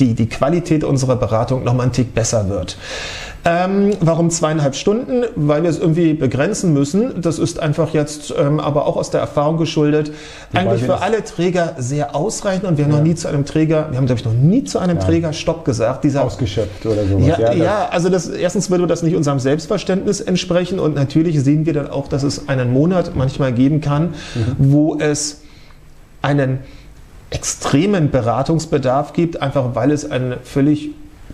die, 0.00 0.14
die 0.14 0.28
Qualität 0.28 0.84
unserer 0.84 1.16
Beratung 1.16 1.64
nochmal 1.64 1.84
einen 1.84 1.92
Tick 1.92 2.14
besser 2.14 2.48
wird. 2.48 2.76
Ähm, 3.48 3.92
warum 4.00 4.30
zweieinhalb 4.30 4.74
Stunden? 4.74 5.24
Weil 5.36 5.62
wir 5.62 5.70
es 5.70 5.78
irgendwie 5.78 6.14
begrenzen 6.14 6.72
müssen. 6.72 7.20
Das 7.20 7.38
ist 7.38 7.60
einfach 7.60 7.94
jetzt 7.94 8.34
ähm, 8.36 8.58
aber 8.58 8.86
auch 8.86 8.96
aus 8.96 9.10
der 9.10 9.20
Erfahrung 9.20 9.56
geschuldet. 9.56 10.10
Wobei 10.50 10.62
eigentlich 10.62 10.82
für 10.82 11.00
alle 11.00 11.22
Träger 11.22 11.76
sehr 11.78 12.16
ausreichend 12.16 12.64
und 12.64 12.76
wir 12.76 12.84
haben 12.84 12.90
ja. 12.90 12.98
noch 12.98 13.04
nie 13.04 13.14
zu 13.14 13.28
einem 13.28 13.44
Träger, 13.44 13.86
wir 13.90 13.98
haben 13.98 14.06
glaube 14.06 14.18
ich 14.18 14.24
noch 14.24 14.32
nie 14.32 14.64
zu 14.64 14.80
einem 14.80 14.96
ja. 14.96 15.04
Träger 15.04 15.32
Stopp 15.32 15.64
gesagt. 15.64 16.02
Dieser, 16.02 16.24
Ausgeschöpft 16.24 16.84
oder 16.86 17.06
sowas. 17.06 17.26
Ja, 17.26 17.38
ja, 17.38 17.52
ja 17.52 17.88
also 17.88 18.08
das, 18.08 18.28
erstens 18.28 18.68
würde 18.68 18.88
das 18.88 19.04
nicht 19.04 19.14
unserem 19.14 19.38
Selbstverständnis 19.38 20.20
entsprechen 20.20 20.80
und 20.80 20.96
natürlich 20.96 21.40
sehen 21.40 21.66
wir 21.66 21.72
dann 21.72 21.88
auch, 21.88 22.08
dass 22.08 22.24
es 22.24 22.48
einen 22.48 22.72
Monat 22.72 23.12
manchmal 23.14 23.52
geben 23.52 23.80
kann, 23.80 24.14
mhm. 24.34 24.56
wo 24.58 24.98
es 24.98 25.42
einen 26.20 26.58
extremen 27.30 28.10
Beratungsbedarf 28.10 29.12
gibt, 29.12 29.42
einfach 29.42 29.74
weil 29.74 29.90
es 29.90 30.10
ein 30.10 30.36
völlig 30.44 30.90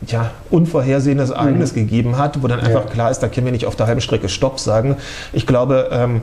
ja, 0.06 0.30
unvorhersehenes 0.50 1.30
Ereignis 1.30 1.72
mhm. 1.72 1.76
gegeben 1.76 2.18
hat, 2.18 2.42
wo 2.42 2.48
dann 2.48 2.60
einfach 2.60 2.86
ja. 2.86 2.90
klar 2.90 3.10
ist, 3.10 3.20
da 3.20 3.28
können 3.28 3.46
wir 3.46 3.52
nicht 3.52 3.66
auf 3.66 3.76
der 3.76 3.86
halben 3.86 4.00
Strecke 4.00 4.28
Stopp 4.28 4.58
sagen. 4.58 4.96
Ich 5.32 5.46
glaube, 5.46 5.88
ähm, 5.92 6.16
äh, 6.16 6.20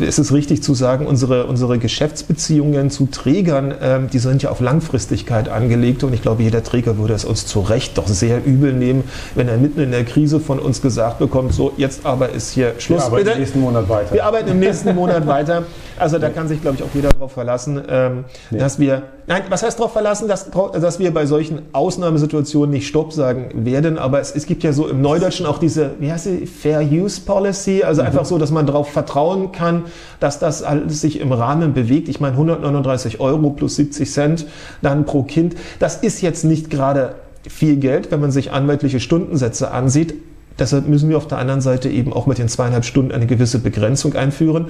es 0.00 0.18
ist 0.18 0.32
richtig 0.32 0.62
zu 0.62 0.74
sagen, 0.74 1.06
unsere, 1.06 1.46
unsere 1.46 1.78
Geschäftsbeziehungen 1.78 2.90
zu 2.90 3.06
Trägern, 3.06 3.72
ähm, 3.80 4.10
die 4.12 4.18
sind 4.18 4.42
ja 4.42 4.50
auf 4.50 4.60
Langfristigkeit 4.60 5.48
angelegt 5.48 6.02
und 6.02 6.12
ich 6.12 6.22
glaube, 6.22 6.42
jeder 6.42 6.64
Träger 6.64 6.98
würde 6.98 7.14
es 7.14 7.24
uns 7.24 7.46
zu 7.46 7.60
Recht 7.60 7.96
doch 7.96 8.08
sehr 8.08 8.44
übel 8.44 8.72
nehmen, 8.72 9.04
wenn 9.36 9.48
er 9.48 9.56
mitten 9.56 9.80
in 9.80 9.92
der 9.92 10.04
Krise 10.04 10.40
von 10.40 10.58
uns 10.58 10.82
gesagt 10.82 11.20
bekommt, 11.20 11.54
so 11.54 11.72
jetzt 11.76 12.04
aber 12.04 12.30
ist 12.30 12.50
hier 12.52 12.74
Schluss. 12.78 13.02
Wir 13.02 13.06
arbeiten 13.06 13.24
bitte. 13.24 13.32
im 13.32 13.40
nächsten 13.40 13.60
Monat 13.60 13.88
weiter. 13.88 14.12
Wir 14.14 14.24
arbeiten 14.24 14.48
im 14.50 14.58
nächsten 14.58 14.94
Monat 14.96 15.26
weiter. 15.26 15.62
Also 15.96 16.18
da 16.18 16.28
kann 16.28 16.48
sich, 16.48 16.60
glaube 16.60 16.76
ich, 16.76 16.82
auch 16.82 16.92
jeder 16.92 17.10
darauf 17.10 17.32
verlassen, 17.32 17.80
ähm, 17.88 18.24
nee. 18.50 18.58
dass 18.58 18.80
wir, 18.80 19.02
nein, 19.28 19.42
was 19.48 19.62
heißt 19.62 19.78
darauf 19.78 19.92
verlassen, 19.92 20.26
dass, 20.26 20.50
dass 20.50 20.98
wir 20.98 21.14
bei 21.14 21.24
solchen 21.26 21.62
Ausnahmesituationen 21.72 22.70
nicht 22.70 22.88
Stopp 22.88 23.12
sagen 23.12 23.64
werden, 23.64 23.96
aber 23.96 24.20
es, 24.20 24.34
es 24.34 24.46
gibt 24.46 24.64
ja 24.64 24.72
so 24.72 24.88
im 24.88 25.00
Neudeutschen 25.00 25.46
auch 25.46 25.58
diese, 25.58 25.92
wie 26.00 26.10
heißt 26.10 26.24
sie, 26.24 26.46
Fair 26.46 26.82
Use 26.82 27.20
Policy, 27.20 27.84
also 27.84 28.02
mhm. 28.02 28.08
einfach 28.08 28.24
so, 28.24 28.38
dass 28.38 28.50
man 28.50 28.66
darauf 28.66 28.90
vertrauen 29.04 29.52
kann, 29.52 29.84
dass 30.20 30.38
das 30.38 30.62
alles 30.62 31.00
sich 31.00 31.20
im 31.20 31.32
Rahmen 31.32 31.74
bewegt. 31.74 32.08
Ich 32.08 32.20
meine, 32.20 32.34
139 32.34 33.20
Euro 33.20 33.50
plus 33.50 33.76
70 33.76 34.10
Cent 34.10 34.46
dann 34.82 35.04
pro 35.04 35.22
Kind, 35.22 35.54
das 35.78 35.96
ist 35.96 36.22
jetzt 36.22 36.44
nicht 36.44 36.70
gerade 36.70 37.14
viel 37.48 37.76
Geld, 37.76 38.10
wenn 38.10 38.20
man 38.20 38.30
sich 38.30 38.52
anwaltliche 38.52 39.00
Stundensätze 39.00 39.70
ansieht. 39.70 40.14
Deshalb 40.58 40.88
müssen 40.88 41.08
wir 41.08 41.16
auf 41.16 41.26
der 41.26 41.38
anderen 41.38 41.60
Seite 41.60 41.88
eben 41.88 42.12
auch 42.12 42.26
mit 42.26 42.38
den 42.38 42.48
zweieinhalb 42.48 42.84
Stunden 42.84 43.12
eine 43.12 43.26
gewisse 43.26 43.58
Begrenzung 43.58 44.14
einführen 44.14 44.66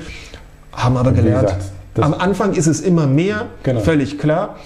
haben 0.76 0.96
aber 0.96 1.12
gelernt. 1.12 1.48
Gesagt, 1.48 1.72
Am 2.00 2.14
Anfang 2.14 2.54
ist 2.54 2.66
es 2.66 2.80
immer 2.80 3.06
mehr, 3.06 3.46
genau. 3.62 3.80
völlig 3.80 4.18
klar. 4.18 4.56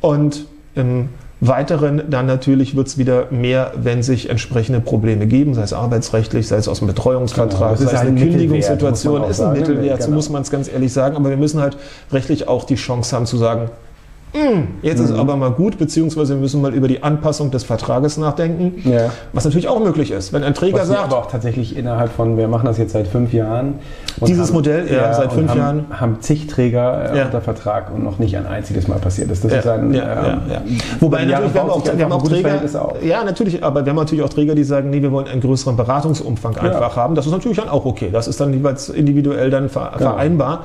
Und 0.00 0.46
im 0.74 1.08
Weiteren 1.46 2.02
dann 2.08 2.26
natürlich 2.26 2.76
wird 2.76 2.86
es 2.86 2.98
wieder 2.98 3.26
mehr, 3.30 3.72
wenn 3.76 4.02
sich 4.02 4.30
entsprechende 4.30 4.80
Probleme 4.80 5.26
geben, 5.26 5.54
sei 5.54 5.62
es 5.62 5.72
arbeitsrechtlich, 5.72 6.48
sei 6.48 6.56
es 6.56 6.68
aus 6.68 6.78
dem 6.78 6.88
Betreuungsvertrag, 6.88 7.78
genau, 7.78 7.90
sei 7.90 7.96
es 7.96 8.00
eine 8.00 8.18
Kündigungssituation, 8.18 9.24
ist 9.24 9.40
ein 9.40 9.52
Mittelwert, 9.52 9.98
genau. 9.98 10.10
so 10.10 10.12
muss 10.12 10.30
man 10.30 10.42
es 10.42 10.50
ganz 10.50 10.72
ehrlich 10.72 10.92
sagen. 10.92 11.16
Aber 11.16 11.30
wir 11.30 11.36
müssen 11.36 11.60
halt 11.60 11.76
rechtlich 12.12 12.48
auch 12.48 12.64
die 12.64 12.76
Chance 12.76 13.14
haben 13.14 13.26
zu 13.26 13.36
sagen, 13.36 13.70
jetzt 14.82 14.98
mhm. 14.98 15.04
ist 15.04 15.12
aber 15.12 15.36
mal 15.36 15.50
gut, 15.50 15.78
beziehungsweise 15.78 16.34
wir 16.34 16.40
müssen 16.40 16.60
mal 16.60 16.74
über 16.74 16.88
die 16.88 17.02
Anpassung 17.02 17.50
des 17.50 17.64
Vertrages 17.64 18.16
nachdenken, 18.16 18.88
ja. 18.88 19.10
was 19.32 19.44
natürlich 19.44 19.68
auch 19.68 19.78
möglich 19.78 20.10
ist. 20.10 20.32
Wenn 20.32 20.42
ein 20.42 20.54
Träger 20.54 20.80
was 20.80 20.88
sagt. 20.88 21.04
aber 21.04 21.18
auch 21.18 21.30
tatsächlich 21.30 21.76
innerhalb 21.76 22.10
von, 22.10 22.36
wir 22.36 22.48
machen 22.48 22.66
das 22.66 22.78
jetzt 22.78 22.92
seit 22.92 23.06
fünf 23.06 23.32
Jahren. 23.32 23.74
Dieses 24.26 24.48
haben, 24.48 24.54
Modell, 24.54 24.86
ja, 24.88 24.94
ja, 24.94 25.14
seit 25.14 25.32
fünf 25.32 25.50
haben, 25.50 25.58
Jahren. 25.58 25.84
Haben 25.90 26.20
zig 26.20 26.46
Träger 26.48 27.12
äh, 27.12 27.18
ja. 27.18 27.24
unter 27.26 27.40
Vertrag 27.40 27.94
und 27.94 28.02
noch 28.02 28.18
nicht 28.18 28.36
ein 28.36 28.46
einziges 28.46 28.88
Mal 28.88 28.98
passiert 28.98 29.30
ist. 29.30 29.44
Das 29.44 29.52
ist 29.52 29.66
ein. 29.66 29.94
Ähm, 29.94 30.00
Wobei 31.00 31.24
natürlich, 31.24 31.54
wir 31.54 31.60
haben 31.60 31.70
auch, 31.70 31.84
wir 31.84 32.04
haben 32.04 32.12
auch 32.12 32.22
Träger. 32.22 32.60
Ja, 33.02 33.24
natürlich, 33.24 33.62
aber 33.62 33.84
wir 33.84 33.90
haben 33.90 33.96
natürlich 33.96 34.24
auch 34.24 34.28
Träger, 34.28 34.54
die 34.54 34.64
sagen, 34.64 34.90
nee, 34.90 35.02
wir 35.02 35.12
wollen 35.12 35.28
einen 35.28 35.40
größeren 35.40 35.76
Beratungsumfang 35.76 36.56
einfach 36.56 36.96
haben. 36.96 37.14
Das 37.14 37.26
ist 37.26 37.32
natürlich 37.32 37.58
dann 37.58 37.68
auch 37.68 37.84
okay. 37.84 38.10
Das 38.12 38.26
ist 38.26 38.40
dann 38.40 38.52
jeweils 38.52 38.88
individuell 38.88 39.50
dann 39.50 39.68
genau. 39.68 39.96
vereinbar. 39.96 40.64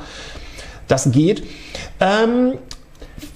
Das 0.87 1.11
geht. 1.11 1.43
Ähm, 1.99 2.53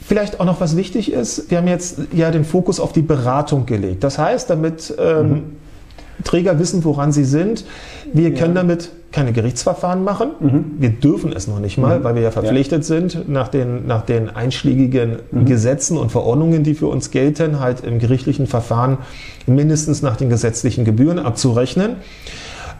Vielleicht 0.05 0.39
auch 0.39 0.45
noch 0.45 0.59
was 0.59 0.75
wichtig 0.75 1.11
ist, 1.11 1.49
wir 1.49 1.59
haben 1.59 1.67
jetzt 1.67 1.97
ja 2.11 2.29
den 2.31 2.43
Fokus 2.43 2.79
auf 2.79 2.91
die 2.91 3.01
Beratung 3.01 3.65
gelegt. 3.65 4.03
Das 4.03 4.17
heißt, 4.17 4.49
damit 4.49 4.93
ähm, 4.99 5.29
mhm. 5.29 5.43
Träger 6.23 6.59
wissen, 6.59 6.83
woran 6.83 7.11
sie 7.11 7.23
sind, 7.23 7.65
wir 8.11 8.29
ja. 8.29 8.37
können 8.37 8.55
damit 8.55 8.91
keine 9.11 9.31
Gerichtsverfahren 9.31 10.03
machen. 10.03 10.31
Mhm. 10.39 10.65
Wir 10.79 10.89
dürfen 10.89 11.31
es 11.33 11.47
noch 11.47 11.59
nicht 11.59 11.77
mal, 11.77 11.99
mhm. 11.99 12.03
weil 12.03 12.15
wir 12.15 12.21
ja 12.21 12.31
verpflichtet 12.31 12.79
ja. 12.79 12.83
sind, 12.83 13.29
nach 13.29 13.47
den, 13.47 13.87
nach 13.87 14.01
den 14.01 14.29
einschlägigen 14.29 15.19
mhm. 15.31 15.45
Gesetzen 15.45 15.97
und 15.97 16.11
Verordnungen, 16.11 16.63
die 16.63 16.73
für 16.73 16.87
uns 16.87 17.11
gelten, 17.11 17.59
halt 17.59 17.81
im 17.81 17.99
gerichtlichen 17.99 18.47
Verfahren 18.47 18.97
mindestens 19.45 20.01
nach 20.01 20.17
den 20.17 20.29
gesetzlichen 20.29 20.83
Gebühren 20.83 21.19
abzurechnen. 21.19 21.97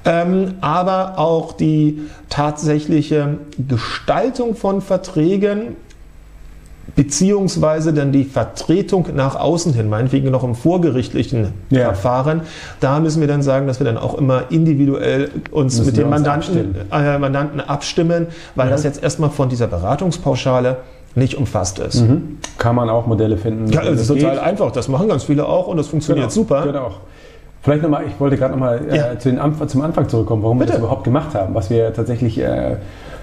Ähm, 0.06 0.56
aber 0.60 1.18
auch 1.18 1.54
die 1.54 2.02
tatsächliche 2.28 3.38
Gestaltung 3.70 4.56
von 4.56 4.82
Verträgen 4.82 5.78
beziehungsweise 6.96 7.94
dann 7.94 8.12
die 8.12 8.24
Vertretung 8.24 9.08
nach 9.16 9.36
außen 9.36 9.74
hin, 9.74 9.90
meinetwegen 9.90 10.30
noch 10.32 10.44
im 10.44 10.56
vorgerichtlichen 10.56 11.50
ja. 11.70 11.86
Verfahren, 11.86 12.42
da 12.80 13.00
müssen 13.00 13.22
wir 13.22 13.28
dann 13.28 13.42
sagen, 13.42 13.68
dass 13.68 13.80
wir 13.80 13.86
dann 13.86 13.98
auch 13.98 14.18
immer 14.18 14.52
individuell 14.52 15.30
uns 15.52 15.78
müssen 15.78 15.88
mit 15.88 15.98
dem 15.98 16.10
Mandanten, 16.10 16.76
äh, 16.92 17.18
Mandanten 17.18 17.60
abstimmen, 17.62 18.28
weil 18.56 18.68
ja. 18.68 18.72
das 18.72 18.84
jetzt 18.84 19.02
erstmal 19.02 19.30
von 19.30 19.50
dieser 19.50 19.68
Beratungspauschale 19.68 20.78
nicht 21.16 21.36
umfasst 21.36 21.80
ist. 21.80 22.02
Mhm. 22.02 22.38
Kann 22.58 22.76
man 22.76 22.90
auch 22.90 23.06
Modelle 23.06 23.38
finden? 23.38 23.72
Ja, 23.72 23.82
das 23.82 24.02
ist 24.02 24.08
total 24.08 24.32
geht. 24.32 24.40
einfach. 24.40 24.72
Das 24.72 24.88
machen 24.88 25.08
ganz 25.08 25.24
viele 25.24 25.46
auch 25.46 25.68
und 25.68 25.78
das 25.78 25.88
funktioniert 25.88 26.30
genau. 26.30 26.34
super. 26.34 26.64
Genau. 26.64 26.92
Vielleicht 27.62 27.82
nochmal, 27.84 28.04
ich 28.08 28.20
wollte 28.20 28.36
gerade 28.36 28.54
nochmal 28.54 28.82
äh, 28.90 28.98
ja. 28.98 29.20
zu 29.20 29.30
Anf 29.40 29.66
zum 29.68 29.82
Anfang 29.82 30.10
zurückkommen, 30.10 30.44
warum 30.44 30.58
Bitte. 30.58 30.72
wir 30.72 30.74
das 30.74 30.80
überhaupt 30.80 31.04
gemacht 31.06 31.34
haben. 31.34 31.56
Was 31.56 31.70
wir 31.70 31.94
tatsächlich 31.94 32.38
äh, 32.40 32.78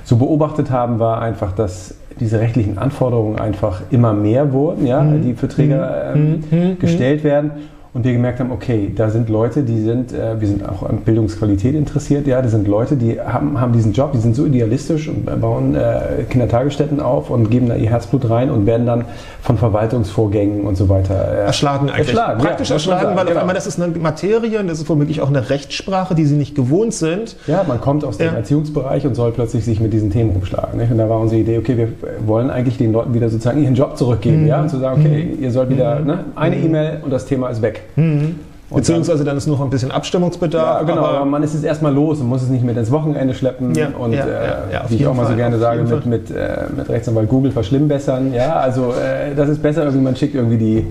so 0.04 0.16
beobachtet 0.16 0.71
haben, 0.71 0.99
war 0.99 1.21
einfach, 1.21 1.52
dass 1.52 1.95
diese 2.19 2.40
rechtlichen 2.40 2.78
Anforderungen 2.78 3.38
einfach 3.38 3.83
immer 3.90 4.12
mehr 4.12 4.52
wurden, 4.52 4.87
ja, 4.87 5.00
mhm. 5.00 5.23
die 5.23 5.35
für 5.35 5.49
Träger 5.49 6.14
ähm, 6.14 6.45
mhm. 6.50 6.59
mhm. 6.59 6.78
gestellt 6.78 7.25
werden 7.25 7.52
und 7.92 8.04
wir 8.04 8.12
gemerkt 8.12 8.38
haben, 8.38 8.52
okay, 8.52 8.92
da 8.94 9.11
sind 9.11 9.28
Leute, 9.28 9.62
die 9.62 9.80
sind, 9.80 10.12
äh, 10.12 10.40
wir 10.40 10.47
sind 10.47 10.68
auch 10.68 10.88
an 10.88 10.99
Bildungsqualität 10.99 11.75
interessiert, 11.75 12.26
ja, 12.28 12.40
das 12.40 12.52
sind 12.52 12.68
Leute, 12.68 12.97
die 12.97 13.20
haben, 13.20 13.61
haben 13.61 13.73
diesen 13.73 13.92
Job, 13.92 14.12
die 14.12 14.18
sind 14.18 14.37
so 14.37 14.47
idealistisch 14.47 15.09
und 15.09 15.25
bauen 15.40 15.75
äh, 15.75 16.23
Kindertagesstätten 16.28 17.00
auf 17.00 17.30
und 17.30 17.50
geben 17.50 17.68
da 17.68 17.75
ihr 17.75 17.90
Herzblut 17.90 18.30
rein 18.30 18.50
und 18.50 18.66
werden 18.66 18.87
dann 18.87 19.04
von 19.42 19.59
Verwaltungsvorgängen 19.59 20.66
und 20.66 20.76
so 20.76 20.88
weiter 20.88 21.14
äh, 21.14 21.47
erschlagen 21.47 21.88
eigentlich. 21.88 22.09
Erschlagen, 22.09 22.40
Praktisch 22.40 22.68
ja, 22.68 22.76
erschlagen, 22.76 23.16
weil 23.16 23.25
genau. 23.25 23.37
auf 23.37 23.40
einmal 23.40 23.54
das 23.54 23.66
ist 23.66 23.80
eine 23.80 23.92
Materie 23.99 24.61
und 24.61 24.68
das 24.68 24.78
ist 24.78 24.88
womöglich 24.88 25.20
auch 25.20 25.28
eine 25.28 25.50
Rechtssprache, 25.50 26.14
die 26.14 26.26
sie 26.26 26.37
nicht 26.37 26.54
gewohnt 26.54 26.94
sind. 26.94 27.37
Ja, 27.49 27.64
man 27.66 27.80
kommt 27.80 28.04
aus 28.04 28.18
dem. 28.18 28.35
Erziehungsbereich 28.35 29.04
und 29.06 29.14
soll 29.14 29.32
plötzlich 29.32 29.64
sich 29.64 29.80
mit 29.80 29.92
diesen 29.92 30.11
Themen 30.11 30.30
rumschlagen. 30.30 30.78
Nicht? 30.78 30.92
Und 30.92 30.99
da 30.99 31.09
war 31.09 31.18
unsere 31.18 31.40
Idee, 31.40 31.59
okay, 31.59 31.76
wir 31.76 31.88
wollen 32.25 32.50
eigentlich 32.50 32.78
den 32.78 32.92
Leuten 32.92 33.14
wieder 33.14 33.28
sozusagen 33.28 33.62
ihren 33.62 33.75
Job 33.75 33.97
zurückgeben, 33.97 34.42
mhm. 34.42 34.49
ja, 34.49 34.61
und 34.61 34.68
zu 34.68 34.78
sagen, 34.78 35.00
okay, 35.00 35.35
mhm. 35.37 35.42
ihr 35.42 35.50
sollt 35.50 35.70
wieder 35.70 35.99
mhm. 35.99 36.06
ne, 36.06 36.25
eine 36.37 36.56
mhm. 36.56 36.66
E-Mail 36.66 37.00
und 37.02 37.11
das 37.11 37.26
Thema 37.26 37.49
ist 37.49 37.62
weg. 37.62 37.79
Mhm. 37.96 38.37
Beziehungsweise 38.72 39.25
dann 39.25 39.37
ist 39.37 39.46
noch 39.46 39.60
ein 39.60 39.70
bisschen 39.70 39.90
Abstimmungsbedarf. 39.90 40.82
Ja, 40.82 40.87
genau, 40.87 41.04
aber, 41.04 41.25
man 41.25 41.42
ist 41.42 41.54
jetzt 41.54 41.64
erstmal 41.64 41.92
los 41.92 42.20
und 42.20 42.28
muss 42.28 42.42
es 42.42 42.49
nicht 42.49 42.64
mit 42.64 42.76
ins 42.76 42.90
Wochenende 42.90 43.34
schleppen. 43.34 43.75
Ja, 43.75 43.88
und 43.99 44.12
ja, 44.12 44.26
äh, 44.26 44.88
wie 44.88 44.96
ich 44.96 45.06
auch 45.06 45.14
mal 45.14 45.26
so 45.26 45.34
gerne 45.34 45.58
sage, 45.58 45.82
mit, 45.82 46.06
mit, 46.06 46.30
äh, 46.30 46.66
mit 46.76 46.88
Rechtsanwalt 46.88 47.28
Google 47.28 47.50
verschlimmbessern. 47.50 48.32
Ja, 48.32 48.54
also 48.54 48.92
äh, 48.92 49.34
das 49.34 49.49
ist 49.49 49.62
besser, 49.62 49.82
irgendwie 49.82 50.04
man 50.04 50.14
schickt 50.14 50.37
irgendwie 50.37 50.58
die 50.58 50.87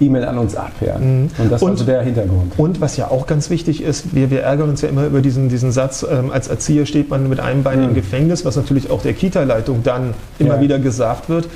E-Mail 0.00 0.24
an 0.24 0.38
uns 0.38 0.56
ab. 0.56 0.72
Ja. 0.80 0.98
Mhm. 0.98 1.28
Und 1.36 1.52
das 1.52 1.60
ist 1.60 1.68
also 1.68 1.84
der 1.84 2.02
Hintergrund. 2.02 2.54
Und 2.56 2.80
was 2.80 2.96
ja 2.96 3.08
auch 3.08 3.26
ganz 3.26 3.50
wichtig 3.50 3.82
ist, 3.82 4.14
wir, 4.14 4.30
wir 4.30 4.42
ärgern 4.42 4.70
uns 4.70 4.80
ja 4.80 4.88
immer 4.88 5.04
über 5.04 5.20
diesen, 5.20 5.50
diesen 5.50 5.72
Satz, 5.72 6.06
ähm, 6.10 6.30
als 6.32 6.48
Erzieher 6.48 6.86
steht 6.86 7.10
man 7.10 7.28
mit 7.28 7.38
einem 7.38 7.62
Bein 7.62 7.80
mhm. 7.80 7.88
im 7.88 7.94
Gefängnis, 7.94 8.44
was 8.46 8.56
natürlich 8.56 8.90
auch 8.90 9.02
der 9.02 9.12
Kita-Leitung 9.12 9.82
dann 9.82 10.14
immer 10.38 10.56
ja. 10.56 10.60
wieder 10.62 10.78
gesagt 10.78 11.28
wird. 11.28 11.48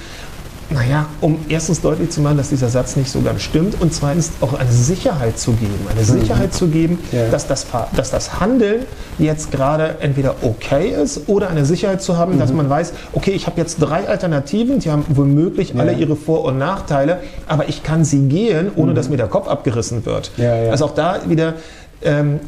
Naja, 0.71 1.07
um 1.21 1.39
erstens 1.49 1.81
deutlich 1.81 2.11
zu 2.11 2.21
machen, 2.21 2.37
dass 2.37 2.49
dieser 2.49 2.69
Satz 2.69 2.97
nicht 2.97 3.11
so 3.11 3.21
ganz 3.21 3.43
stimmt 3.43 3.81
und 3.81 3.93
zweitens 3.93 4.33
auch 4.41 4.55
eine 4.55 4.71
Sicherheit 4.71 5.39
zu 5.39 5.53
geben. 5.53 5.75
Eine 5.91 6.01
mhm. 6.01 6.21
Sicherheit 6.21 6.55
zu 6.55 6.69
geben, 6.69 6.99
ja. 7.13 7.29
dass, 7.29 7.47
das, 7.47 7.67
dass 7.95 8.11
das 8.11 8.41
Handeln 8.41 8.87
jetzt 9.19 9.51
gerade 9.51 9.97
entweder 10.01 10.37
okay 10.43 10.89
ist 10.89 11.29
oder 11.29 11.49
eine 11.51 11.65
Sicherheit 11.65 12.03
zu 12.03 12.17
haben, 12.17 12.35
mhm. 12.35 12.39
dass 12.39 12.53
man 12.53 12.69
weiß, 12.69 12.93
okay, 13.13 13.33
ich 13.33 13.47
habe 13.47 13.61
jetzt 13.61 13.77
drei 13.79 14.09
Alternativen, 14.09 14.79
die 14.79 14.91
haben 14.91 15.05
womöglich 15.09 15.75
ja. 15.75 15.81
alle 15.81 15.93
ihre 15.93 16.17
Vor- 16.17 16.45
und 16.45 16.59
Nachteile, 16.59 17.21
aber 17.47 17.69
ich 17.69 17.83
kann 17.83 18.05
sie 18.05 18.29
gehen, 18.29 18.71
ohne 18.75 18.93
mhm. 18.93 18.97
dass 18.97 19.09
mir 19.09 19.17
der 19.17 19.29
Kopf 19.29 19.49
abgerissen 19.49 20.07
wird. 20.07 20.31
Ja, 20.37 20.71
also 20.71 20.87
auch 20.87 20.95
da 20.95 21.21
wieder 21.29 21.55
ähm, 22.03 22.41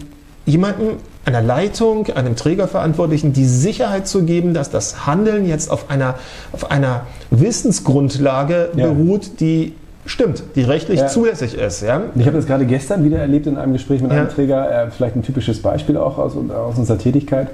jemanden 0.46 0.98
einer 1.24 1.42
Leitung, 1.42 2.06
einem 2.14 2.36
Trägerverantwortlichen 2.36 3.32
die 3.32 3.44
Sicherheit 3.44 4.06
zu 4.06 4.22
geben, 4.22 4.54
dass 4.54 4.70
das 4.70 5.06
Handeln 5.06 5.46
jetzt 5.46 5.70
auf 5.70 5.90
einer, 5.90 6.14
auf 6.52 6.70
einer 6.70 7.02
Wissensgrundlage 7.30 8.70
ja. 8.76 8.86
beruht, 8.86 9.40
die 9.40 9.74
stimmt, 10.06 10.44
die 10.54 10.62
rechtlich 10.62 11.00
ja. 11.00 11.08
zulässig 11.08 11.54
ist. 11.54 11.82
Ja? 11.82 12.00
Ich 12.14 12.26
habe 12.26 12.36
das 12.36 12.46
gerade 12.46 12.64
gestern 12.64 13.04
wieder 13.04 13.18
erlebt 13.18 13.48
in 13.48 13.58
einem 13.58 13.72
Gespräch 13.72 14.00
mit 14.00 14.12
einem 14.12 14.28
Träger, 14.28 14.86
äh, 14.86 14.90
vielleicht 14.90 15.16
ein 15.16 15.22
typisches 15.22 15.60
Beispiel 15.60 15.96
auch 15.96 16.16
aus, 16.16 16.34
aus 16.36 16.78
unserer 16.78 16.98
Tätigkeit. 16.98 17.48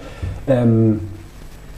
Ähm, 0.46 1.00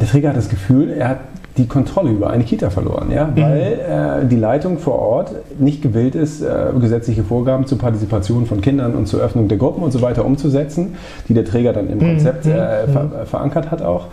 der 0.00 0.08
Träger 0.08 0.30
hat 0.30 0.36
das 0.36 0.48
Gefühl, 0.48 0.90
er 0.90 1.10
hat 1.10 1.20
die 1.56 1.66
Kontrolle 1.66 2.10
über 2.10 2.30
eine 2.30 2.42
Kita 2.44 2.70
verloren, 2.70 3.10
ja? 3.12 3.26
Mhm. 3.26 3.36
weil 3.36 4.22
äh, 4.22 4.26
die 4.26 4.36
Leitung 4.36 4.78
vor 4.78 4.98
Ort 4.98 5.32
nicht 5.58 5.82
gewillt 5.82 6.14
ist, 6.14 6.42
äh, 6.42 6.66
gesetzliche 6.80 7.22
Vorgaben 7.22 7.66
zur 7.66 7.78
Partizipation 7.78 8.46
von 8.46 8.60
Kindern 8.60 8.94
und 8.94 9.06
zur 9.06 9.20
Öffnung 9.20 9.46
der 9.48 9.58
Gruppen 9.58 9.82
und 9.82 9.92
so 9.92 10.02
weiter 10.02 10.24
umzusetzen, 10.24 10.96
die 11.28 11.34
der 11.34 11.44
Träger 11.44 11.72
dann 11.72 11.88
im 11.88 11.98
mhm. 11.98 12.14
Konzept 12.14 12.46
äh, 12.46 12.86
mhm. 12.86 12.92
ver 12.92 13.26
verankert 13.26 13.70
hat 13.70 13.82
auch. 13.82 14.06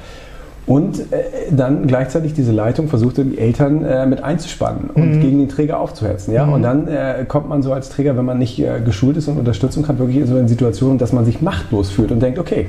Und 0.67 0.99
äh, 0.99 1.23
dann 1.49 1.87
gleichzeitig 1.87 2.33
diese 2.33 2.51
Leitung 2.51 2.87
versuchte, 2.87 3.25
die 3.25 3.39
Eltern 3.39 3.83
äh, 3.83 4.05
mit 4.05 4.23
einzuspannen 4.23 4.91
und 4.93 5.15
mhm. 5.15 5.21
gegen 5.21 5.39
den 5.39 5.49
Träger 5.49 5.79
aufzuhetzen. 5.79 6.33
Ja? 6.33 6.45
Mhm. 6.45 6.53
Und 6.53 6.61
dann 6.61 6.87
äh, 6.87 7.25
kommt 7.27 7.49
man 7.49 7.63
so 7.63 7.73
als 7.73 7.89
Träger, 7.89 8.15
wenn 8.15 8.25
man 8.25 8.37
nicht 8.37 8.59
äh, 8.59 8.79
geschult 8.85 9.17
ist 9.17 9.27
und 9.27 9.39
Unterstützung 9.39 9.87
hat, 9.87 9.97
wirklich 9.97 10.17
in 10.17 10.27
so 10.27 10.37
eine 10.37 10.47
Situation, 10.47 10.99
dass 10.99 11.11
man 11.11 11.25
sich 11.25 11.41
machtlos 11.41 11.89
fühlt 11.89 12.11
und 12.11 12.21
denkt, 12.21 12.37
okay, 12.37 12.67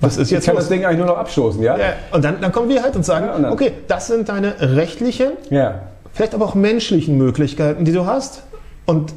was 0.00 0.16
ist 0.16 0.30
jetzt 0.30 0.42
ich 0.42 0.46
kann 0.46 0.56
los? 0.56 0.64
das 0.64 0.68
Ding 0.70 0.84
eigentlich 0.84 0.98
nur 0.98 1.06
noch 1.06 1.18
abstoßen, 1.18 1.62
ja? 1.62 1.76
ja 1.76 1.92
und 2.10 2.24
dann, 2.24 2.40
dann 2.40 2.52
kommen 2.52 2.68
wir 2.68 2.82
halt 2.82 2.96
und 2.96 3.04
sagen, 3.04 3.26
ja, 3.26 3.34
und 3.34 3.44
okay, 3.46 3.72
das 3.88 4.06
sind 4.06 4.28
deine 4.28 4.54
rechtlichen, 4.60 5.32
ja. 5.50 5.80
vielleicht 6.12 6.34
aber 6.34 6.44
auch 6.44 6.54
menschlichen 6.54 7.16
Möglichkeiten, 7.16 7.84
die 7.84 7.92
du 7.92 8.06
hast. 8.06 8.42
Und 8.86 9.12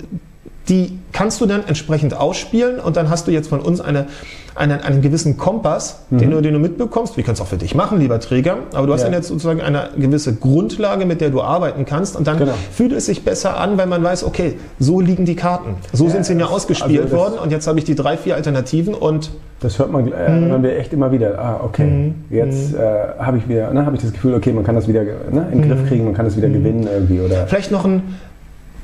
die 0.70 1.00
kannst 1.14 1.40
du 1.42 1.46
dann 1.46 1.66
entsprechend 1.66 2.14
ausspielen 2.14 2.80
und 2.80 2.98
dann 2.98 3.10
hast 3.10 3.28
du 3.28 3.32
jetzt 3.32 3.48
von 3.48 3.60
uns 3.60 3.80
eine, 3.80 4.08
einen, 4.54 4.82
einen 4.82 5.02
gewissen 5.02 5.38
Kompass, 5.38 6.02
mhm. 6.10 6.18
den, 6.18 6.32
du, 6.32 6.42
den 6.42 6.54
du 6.54 6.60
mitbekommst. 6.60 7.16
Wir 7.16 7.24
können 7.24 7.36
es 7.36 7.42
auch 7.42 7.48
für 7.48 7.58
dich 7.58 7.74
machen, 7.74 8.00
lieber 8.00 8.20
Träger, 8.20 8.58
aber 8.74 8.88
du 8.88 8.94
hast 8.94 9.02
ja. 9.02 9.08
dann 9.08 9.14
jetzt 9.14 9.30
sozusagen 9.30 9.62
eine 9.62 9.90
gewisse 9.98 10.36
Grundlage, 10.36 11.06
mit 11.06 11.22
der 11.22 11.30
du 11.30 11.42
arbeiten 11.42 11.86
kannst 11.86 12.16
und 12.16 12.28
dann 12.28 12.38
genau. 12.38 12.54
fühlt 12.72 12.92
es 12.92 13.06
sich 13.06 13.24
besser 13.24 13.58
an, 13.58 13.78
weil 13.78 13.88
man 13.88 14.04
weiß, 14.04 14.24
okay, 14.26 14.56
so 14.80 15.00
liegen 15.00 15.26
die 15.26 15.36
Karten, 15.36 15.76
so 15.94 16.06
ja, 16.06 16.12
sind 16.12 16.26
sie 16.26 16.36
mir 16.36 16.50
ausgespielt 16.50 17.04
also 17.04 17.16
worden 17.16 17.40
und 17.42 17.52
jetzt 17.52 17.68
habe 17.68 17.80
ich 17.80 17.86
die 17.86 17.96
drei, 17.96 18.18
vier 18.18 18.36
Alternativen 18.36 18.94
und 18.94 19.32
das 19.60 19.80
hört 19.80 19.92
man, 19.92 20.12
äh, 20.12 20.30
mhm. 20.30 20.62
wir 20.62 20.78
echt 20.78 20.94
immer 20.94 21.12
wieder. 21.12 21.40
Ah, 21.40 21.62
okay, 21.64 21.86
mhm. 21.86 22.16
jetzt 22.30 22.74
mhm. 22.74 22.80
äh, 22.80 23.24
habe 23.24 23.38
ich 23.38 23.50
wieder, 23.50 23.74
ne, 23.74 23.86
habe 23.86 23.96
ich 23.96 24.04
das 24.04 24.14
Gefühl, 24.14 24.36
okay, 24.36 24.54
man 24.54 24.64
kann 24.64 24.76
das 24.76 24.88
wieder 24.88 25.04
ne, 25.04 25.48
in 25.52 25.62
den 25.62 25.70
Griff 25.70 25.82
mhm. 25.82 25.88
kriegen, 25.88 26.06
man 26.06 26.14
kann 26.14 26.26
das 26.26 26.38
wieder 26.38 26.48
mhm. 26.48 26.54
gewinnen 26.54 26.88
irgendwie 26.92 27.22
oder. 27.22 27.48
Vielleicht 27.48 27.72
noch 27.72 27.86
ein 27.86 28.04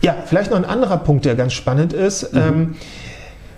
ja, 0.04 0.16
vielleicht 0.26 0.52
noch 0.52 0.58
ein 0.58 0.66
anderer 0.66 0.98
Punkt, 0.98 1.26
der 1.26 1.36
ganz 1.36 1.54
spannend 1.54 1.94
ist. 1.94 2.34
Mhm. 2.34 2.40
Ähm, 2.40 2.76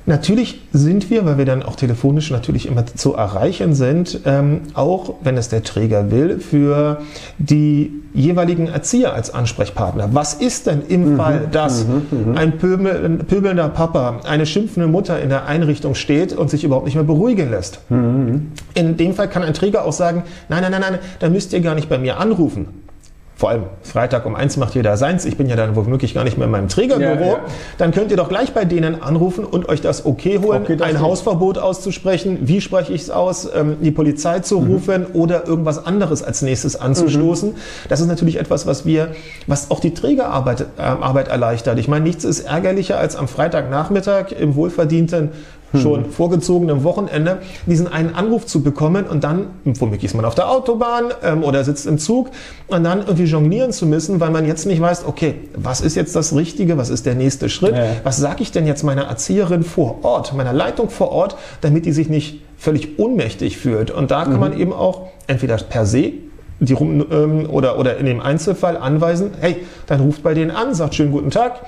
Natürlich 0.07 0.61
sind 0.71 1.09
wir, 1.09 1.25
weil 1.25 1.39
wir 1.39 1.45
dann 1.45 1.63
auch 1.63 1.75
telefonisch 1.75 2.29
natürlich 2.29 2.67
immer 2.67 2.85
zu 2.85 3.15
erreichen 3.15 3.73
sind, 3.73 4.19
ähm, 4.25 4.61
auch 4.75 5.15
wenn 5.23 5.35
es 5.35 5.49
der 5.49 5.63
Träger 5.63 6.11
will, 6.11 6.39
für 6.39 7.01
die 7.39 7.91
jeweiligen 8.13 8.67
Erzieher 8.67 9.13
als 9.13 9.33
Ansprechpartner. 9.33 10.09
Was 10.11 10.35
ist 10.35 10.67
denn 10.67 10.83
im 10.87 11.13
mhm, 11.13 11.17
Fall, 11.17 11.47
dass 11.51 11.87
mhm, 11.87 12.05
mhm. 12.11 12.37
ein 12.37 12.57
pöbel, 12.59 13.17
pöbelnder 13.27 13.67
Papa, 13.69 14.19
eine 14.25 14.45
schimpfende 14.45 14.87
Mutter 14.87 15.19
in 15.19 15.29
der 15.29 15.47
Einrichtung 15.47 15.95
steht 15.95 16.33
und 16.33 16.51
sich 16.51 16.63
überhaupt 16.63 16.85
nicht 16.85 16.95
mehr 16.95 17.03
beruhigen 17.03 17.49
lässt? 17.49 17.79
Mhm. 17.89 18.51
In 18.75 18.97
dem 18.97 19.15
Fall 19.15 19.27
kann 19.27 19.41
ein 19.41 19.55
Träger 19.55 19.85
auch 19.85 19.93
sagen, 19.93 20.21
nein, 20.49 20.61
nein, 20.61 20.71
nein, 20.71 20.81
nein, 20.81 20.99
da 21.19 21.29
müsst 21.29 21.51
ihr 21.51 21.61
gar 21.61 21.73
nicht 21.73 21.89
bei 21.89 21.97
mir 21.97 22.19
anrufen 22.19 22.84
vor 23.35 23.49
allem 23.49 23.63
Freitag 23.81 24.25
um 24.25 24.35
eins 24.35 24.55
macht 24.55 24.75
jeder 24.75 24.95
seins, 24.95 25.25
ich 25.25 25.35
bin 25.35 25.49
ja 25.49 25.57
dann 25.57 25.75
womöglich 25.75 26.13
gar 26.13 26.23
nicht 26.23 26.37
mehr 26.37 26.45
in 26.45 26.51
meinem 26.51 26.69
Trägerbüro, 26.69 27.23
ja, 27.23 27.31
ja. 27.31 27.39
dann 27.77 27.91
könnt 27.91 28.11
ihr 28.11 28.17
doch 28.17 28.29
gleich 28.29 28.53
bei 28.53 28.63
denen 28.63 29.01
anrufen 29.01 29.43
und 29.43 29.67
euch 29.67 29.81
das 29.81 30.05
okay 30.05 30.39
holen, 30.39 30.63
okay, 30.63 30.77
das 30.77 30.87
ein 30.87 31.01
Hausverbot 31.01 31.57
auszusprechen, 31.57 32.39
wie 32.43 32.61
spreche 32.61 32.93
ich 32.93 33.01
es 33.01 33.09
aus, 33.09 33.49
ähm, 33.53 33.77
die 33.81 33.91
Polizei 33.91 34.39
zu 34.39 34.61
mhm. 34.61 34.71
rufen 34.71 35.05
oder 35.07 35.45
irgendwas 35.45 35.85
anderes 35.85 36.23
als 36.23 36.41
nächstes 36.41 36.79
anzustoßen. 36.79 37.49
Mhm. 37.49 37.55
Das 37.89 37.99
ist 37.99 38.07
natürlich 38.07 38.39
etwas, 38.39 38.67
was 38.67 38.85
wir, 38.85 39.09
was 39.47 39.69
auch 39.69 39.81
die 39.81 39.93
Trägerarbeit 39.93 40.61
äh, 40.61 40.81
Arbeit 40.81 41.27
erleichtert. 41.27 41.77
Ich 41.77 41.89
meine, 41.89 42.05
nichts 42.05 42.23
ist 42.23 42.41
ärgerlicher 42.41 42.97
als 42.97 43.17
am 43.17 43.27
Freitagnachmittag 43.27 44.31
im 44.31 44.55
wohlverdienten 44.55 45.31
schon 45.77 46.05
hm. 46.05 46.12
vorgezogenem 46.12 46.84
Wochenende 46.84 47.39
diesen 47.65 47.88
einen 47.88 48.15
Anruf 48.15 48.46
zu 48.46 48.62
bekommen 48.62 49.05
und 49.05 49.24
dann, 49.24 49.48
womöglich 49.63 50.05
ist 50.05 50.15
man 50.15 50.25
auf 50.25 50.36
der 50.36 50.50
Autobahn 50.50 51.05
ähm, 51.24 51.44
oder 51.44 51.63
sitzt 51.63 51.86
im 51.88 51.98
Zug 51.98 52.29
und 52.67 52.84
dann 52.84 53.00
irgendwie 53.00 53.24
jonglieren 53.25 53.72
zu 53.72 53.86
müssen, 53.86 54.20
weil 54.20 54.32
man 54.32 54.46
jetzt 54.46 54.65
nicht 54.65 54.82
weiß, 54.82 55.05
okay, 55.05 55.36
was 55.55 55.82
ist 55.82 55.96
jetzt 55.96 56.15
das 56.15 56.36
Richtige, 56.36 56.77
was 56.77 56.89
ist 56.89 57.05
der 57.05 57.15
nächste 57.15 57.50
Schritt, 57.50 57.75
ja. 57.75 57.86
was 58.03 58.17
sage 58.17 58.41
ich 58.41 58.51
denn 58.51 58.67
jetzt 58.67 58.84
meiner 58.84 59.03
Erzieherin 59.03 59.63
vor 59.63 60.03
Ort, 60.03 60.34
meiner 60.34 60.53
Leitung 60.53 60.89
vor 60.89 61.12
Ort, 61.12 61.38
damit 61.62 61.86
die 61.86 61.91
sich 61.91 62.10
nicht 62.10 62.41
völlig 62.58 63.00
ohnmächtig 63.00 63.58
fühlt. 63.58 63.91
Und 63.91 64.12
da 64.12 64.24
kann 64.24 64.34
mhm. 64.34 64.39
man 64.39 64.60
eben 64.60 64.74
auch 64.74 65.08
entweder 65.27 65.58
per 65.58 65.86
se 65.86 66.13
die 66.60 66.74
rum, 66.74 67.05
ähm, 67.12 67.50
oder, 67.50 67.77
oder 67.79 67.98
in 67.98 68.05
dem 68.05 68.22
Einzelfall 68.22 68.77
anweisen, 68.77 69.32
hey, 69.41 69.58
dann 69.88 70.00
ruft 70.01 70.24
bei 70.24 70.34
denen 70.34 70.51
an, 70.51 70.74
sagt 70.74 70.96
schönen 70.96 71.12
guten 71.12 71.29
Tag, 71.29 71.62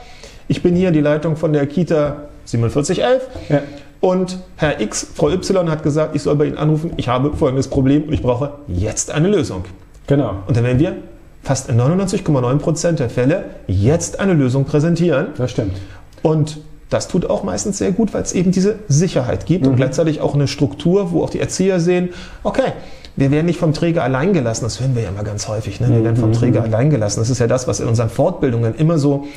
ich 0.48 0.64
bin 0.64 0.76
hier 0.76 0.92
die 0.92 1.02
Leitung 1.02 1.36
von 1.36 1.52
der 1.52 1.68
Kita 1.68 2.28
4711. 2.46 3.28
Ja. 3.50 3.62
Und 4.00 4.39
Herr 4.58 4.80
X, 4.80 5.08
Frau 5.16 5.30
Y 5.30 5.70
hat 5.70 5.84
gesagt, 5.84 6.16
ich 6.16 6.22
soll 6.22 6.36
bei 6.36 6.46
Ihnen 6.46 6.58
anrufen, 6.58 6.92
ich 6.98 7.08
habe 7.08 7.36
folgendes 7.36 7.68
Problem 7.68 8.04
und 8.04 8.13
ich 8.13 8.22
brauche 8.22 8.51
jetzt 8.68 9.12
eine 9.12 9.27
Lösung. 9.27 9.66
Genau. 10.08 10.36
Und 10.48 10.56
dann 10.56 10.63
werden 10.63 10.80
wir 10.80 10.96
fast 11.44 11.70
in 11.70 11.80
99,9 11.80 12.58
Prozent 12.58 13.00
der 13.00 13.10
Fälle 13.10 13.46
jetzt 13.68 14.20
eine 14.20 14.34
Lösung 14.34 14.66
präsentieren. 14.66 15.27
Das 15.38 15.51
stimmt. 15.51 15.74
Und 16.22 16.60
das 16.89 17.08
tut 17.08 17.30
auch 17.30 17.44
meistens 17.44 17.77
sehr 17.77 17.92
gut, 17.92 18.13
weil 18.13 18.22
es 18.22 18.34
eben 18.34 18.51
diese 18.51 18.80
Sicherheit 18.88 19.46
gibt 19.46 19.63
mhm. 19.63 19.72
und 19.72 19.75
gleichzeitig 19.75 20.22
auch 20.22 20.36
eine 20.36 20.48
Struktur, 20.48 21.12
wo 21.12 21.24
auch 21.24 21.30
die 21.30 21.39
Erzieher 21.39 21.80
sehen, 21.80 22.10
okay, 22.44 22.74
wir 23.16 23.32
werden 23.32 23.48
nicht 23.48 23.60
vom 23.60 23.74
Träger 23.74 24.04
allein 24.04 24.32
gelassen. 24.32 24.63
Das 24.63 24.80
hören 24.80 24.96
wir 24.96 25.04
ja 25.04 25.10
immer 25.10 25.24
ganz 25.24 25.48
häufig. 25.48 25.80
Ne? 25.82 25.89
Wir 25.89 26.04
werden 26.04 26.18
vom 26.18 26.30
mhm. 26.30 26.34
Träger 26.34 26.63
allein 26.63 26.89
gelassen. 26.89 27.20
Das 27.20 27.30
ist 27.30 27.39
ja 27.39 27.48
das, 27.48 27.68
was 27.68 27.80
in 27.80 27.88
unseren 27.88 28.10
Fortbildungen 28.10 28.75
immer 28.75 29.00
so 29.00 29.27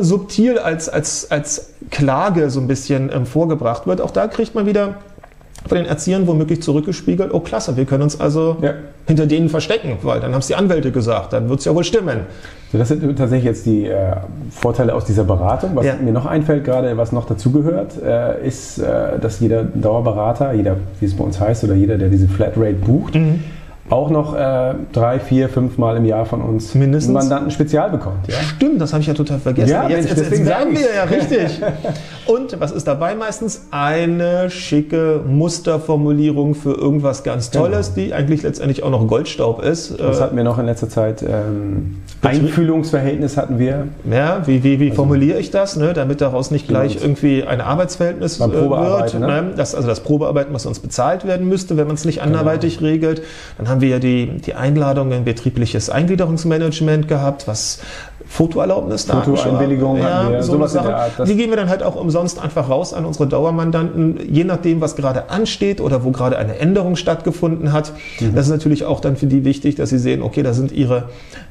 subtil 0.00 0.58
als, 0.58 0.88
als, 0.88 1.30
als 1.30 1.70
Klage 1.90 2.50
so 2.50 2.60
ein 2.60 2.68
bisschen 2.68 3.10
ähm, 3.12 3.26
vorgebracht 3.26 3.86
wird. 3.86 4.00
Auch 4.00 4.10
da 4.10 4.28
kriegt 4.28 4.54
man 4.54 4.66
wieder 4.66 4.94
von 5.66 5.78
den 5.78 5.86
Erziehern 5.86 6.28
womöglich 6.28 6.62
zurückgespiegelt, 6.62 7.34
oh 7.34 7.40
klasse, 7.40 7.76
wir 7.76 7.86
können 7.86 8.04
uns 8.04 8.20
also 8.20 8.56
ja. 8.62 8.74
hinter 9.06 9.26
denen 9.26 9.48
verstecken, 9.48 9.98
weil 10.02 10.20
dann 10.20 10.32
haben 10.32 10.38
es 10.38 10.46
die 10.46 10.54
Anwälte 10.54 10.92
gesagt, 10.92 11.32
dann 11.32 11.48
wird 11.48 11.58
es 11.58 11.64
ja 11.64 11.74
wohl 11.74 11.82
stimmen. 11.82 12.20
So, 12.70 12.78
das 12.78 12.86
sind 12.88 13.18
tatsächlich 13.18 13.44
jetzt 13.44 13.66
die 13.66 13.86
äh, 13.86 14.16
Vorteile 14.50 14.94
aus 14.94 15.06
dieser 15.06 15.24
Beratung. 15.24 15.70
Was 15.74 15.86
ja. 15.86 15.96
mir 15.96 16.12
noch 16.12 16.26
einfällt 16.26 16.64
gerade, 16.64 16.96
was 16.96 17.10
noch 17.10 17.26
dazugehört, 17.26 18.00
äh, 18.00 18.46
ist, 18.46 18.78
äh, 18.78 19.18
dass 19.18 19.40
jeder 19.40 19.64
Dauerberater, 19.64 20.52
jeder, 20.52 20.76
wie 21.00 21.06
es 21.06 21.16
bei 21.16 21.24
uns 21.24 21.40
heißt, 21.40 21.64
oder 21.64 21.74
jeder, 21.74 21.98
der 21.98 22.10
diese 22.10 22.28
Flatrate 22.28 22.74
bucht, 22.74 23.16
mhm 23.16 23.42
auch 23.90 24.10
noch 24.10 24.34
äh, 24.34 24.74
drei, 24.92 25.20
vier, 25.20 25.48
fünf 25.48 25.78
Mal 25.78 25.96
im 25.96 26.04
Jahr 26.04 26.26
von 26.26 26.42
uns 26.42 26.74
Mindestens. 26.74 27.12
Mandanten 27.12 27.50
Spezial 27.50 27.90
bekommt. 27.90 28.28
Ja? 28.28 28.34
Stimmt, 28.56 28.80
das 28.80 28.92
habe 28.92 29.02
ich 29.02 29.06
ja 29.06 29.14
total 29.14 29.38
vergessen. 29.38 29.70
Ja, 29.70 29.88
jetzt, 29.88 30.08
jetzt, 30.08 30.30
jetzt 30.30 30.44
sagen 30.44 30.72
wir 30.72 30.94
ja 30.94 31.04
richtig. 31.04 31.60
Und 32.26 32.58
was 32.60 32.72
ist 32.72 32.88
dabei 32.88 33.14
meistens? 33.14 33.66
Eine 33.70 34.50
schicke 34.50 35.20
Musterformulierung 35.26 36.54
für 36.54 36.72
irgendwas 36.72 37.22
ganz 37.22 37.50
Tolles, 37.50 37.94
genau. 37.94 38.06
die 38.06 38.14
eigentlich 38.14 38.42
letztendlich 38.42 38.82
auch 38.82 38.90
noch 38.90 39.06
Goldstaub 39.06 39.62
ist. 39.62 39.98
Das 40.00 40.20
hatten 40.20 40.36
wir 40.36 40.44
noch 40.44 40.58
in 40.58 40.66
letzter 40.66 40.88
Zeit. 40.88 41.22
Ähm, 41.22 41.98
Einfühlungsverhältnis 42.22 43.36
hatten 43.36 43.58
wir. 43.58 43.88
Ja, 44.10 44.42
wie, 44.46 44.64
wie, 44.64 44.80
wie 44.80 44.90
also, 44.90 44.96
formuliere 44.96 45.38
ich 45.38 45.50
das, 45.50 45.76
ne, 45.76 45.92
damit 45.92 46.20
daraus 46.20 46.50
nicht 46.50 46.66
gleich 46.66 46.94
genau. 46.94 47.04
irgendwie 47.04 47.44
ein 47.44 47.60
Arbeitsverhältnis 47.60 48.40
äh, 48.40 48.50
wird. 48.52 49.20
Ne? 49.20 49.26
Ne? 49.26 49.52
Das, 49.56 49.74
also 49.74 49.86
das 49.86 50.00
Probearbeiten, 50.00 50.52
was 50.52 50.66
uns 50.66 50.80
bezahlt 50.80 51.26
werden 51.26 51.48
müsste, 51.48 51.76
wenn 51.76 51.86
man 51.86 51.94
es 51.94 52.04
nicht 52.04 52.22
genau. 52.22 52.38
anderweitig 52.38 52.78
genau. 52.78 52.90
regelt. 52.90 53.22
Dann 53.58 53.68
haben 53.68 53.75
wir 53.80 53.88
ja 53.88 53.98
die, 53.98 54.38
die 54.38 54.54
Einladung 54.54 55.12
in 55.12 55.24
betriebliche 55.24 55.78
Eingliederungsmanagement 55.92 57.08
gehabt, 57.08 57.46
was 57.46 57.80
Fotoerlaubnis, 58.28 59.04
Fotoeinwilligung, 59.04 59.98
ja, 59.98 60.42
so 60.42 60.54
sowas 60.54 60.72
Sachen. 60.72 61.24
Die 61.26 61.36
geben 61.36 61.52
wir 61.52 61.56
dann 61.56 61.68
halt 61.68 61.82
auch 61.82 61.94
umsonst 61.94 62.42
einfach 62.42 62.68
raus 62.68 62.92
an 62.92 63.04
unsere 63.04 63.26
Dauermandanten, 63.28 64.18
je 64.28 64.44
nachdem, 64.44 64.80
was 64.80 64.96
gerade 64.96 65.30
ansteht 65.30 65.80
oder 65.80 66.02
wo 66.04 66.10
gerade 66.10 66.36
eine 66.36 66.58
Änderung 66.58 66.96
stattgefunden 66.96 67.72
hat. 67.72 67.92
Mhm. 68.20 68.34
Das 68.34 68.46
ist 68.46 68.52
natürlich 68.52 68.84
auch 68.84 69.00
dann 69.00 69.16
für 69.16 69.26
die 69.26 69.44
wichtig, 69.44 69.76
dass 69.76 69.90
sie 69.90 69.98
sehen, 69.98 70.22
okay, 70.22 70.42
da 70.42 70.54
sind 70.54 70.72
ihre, 70.72 71.04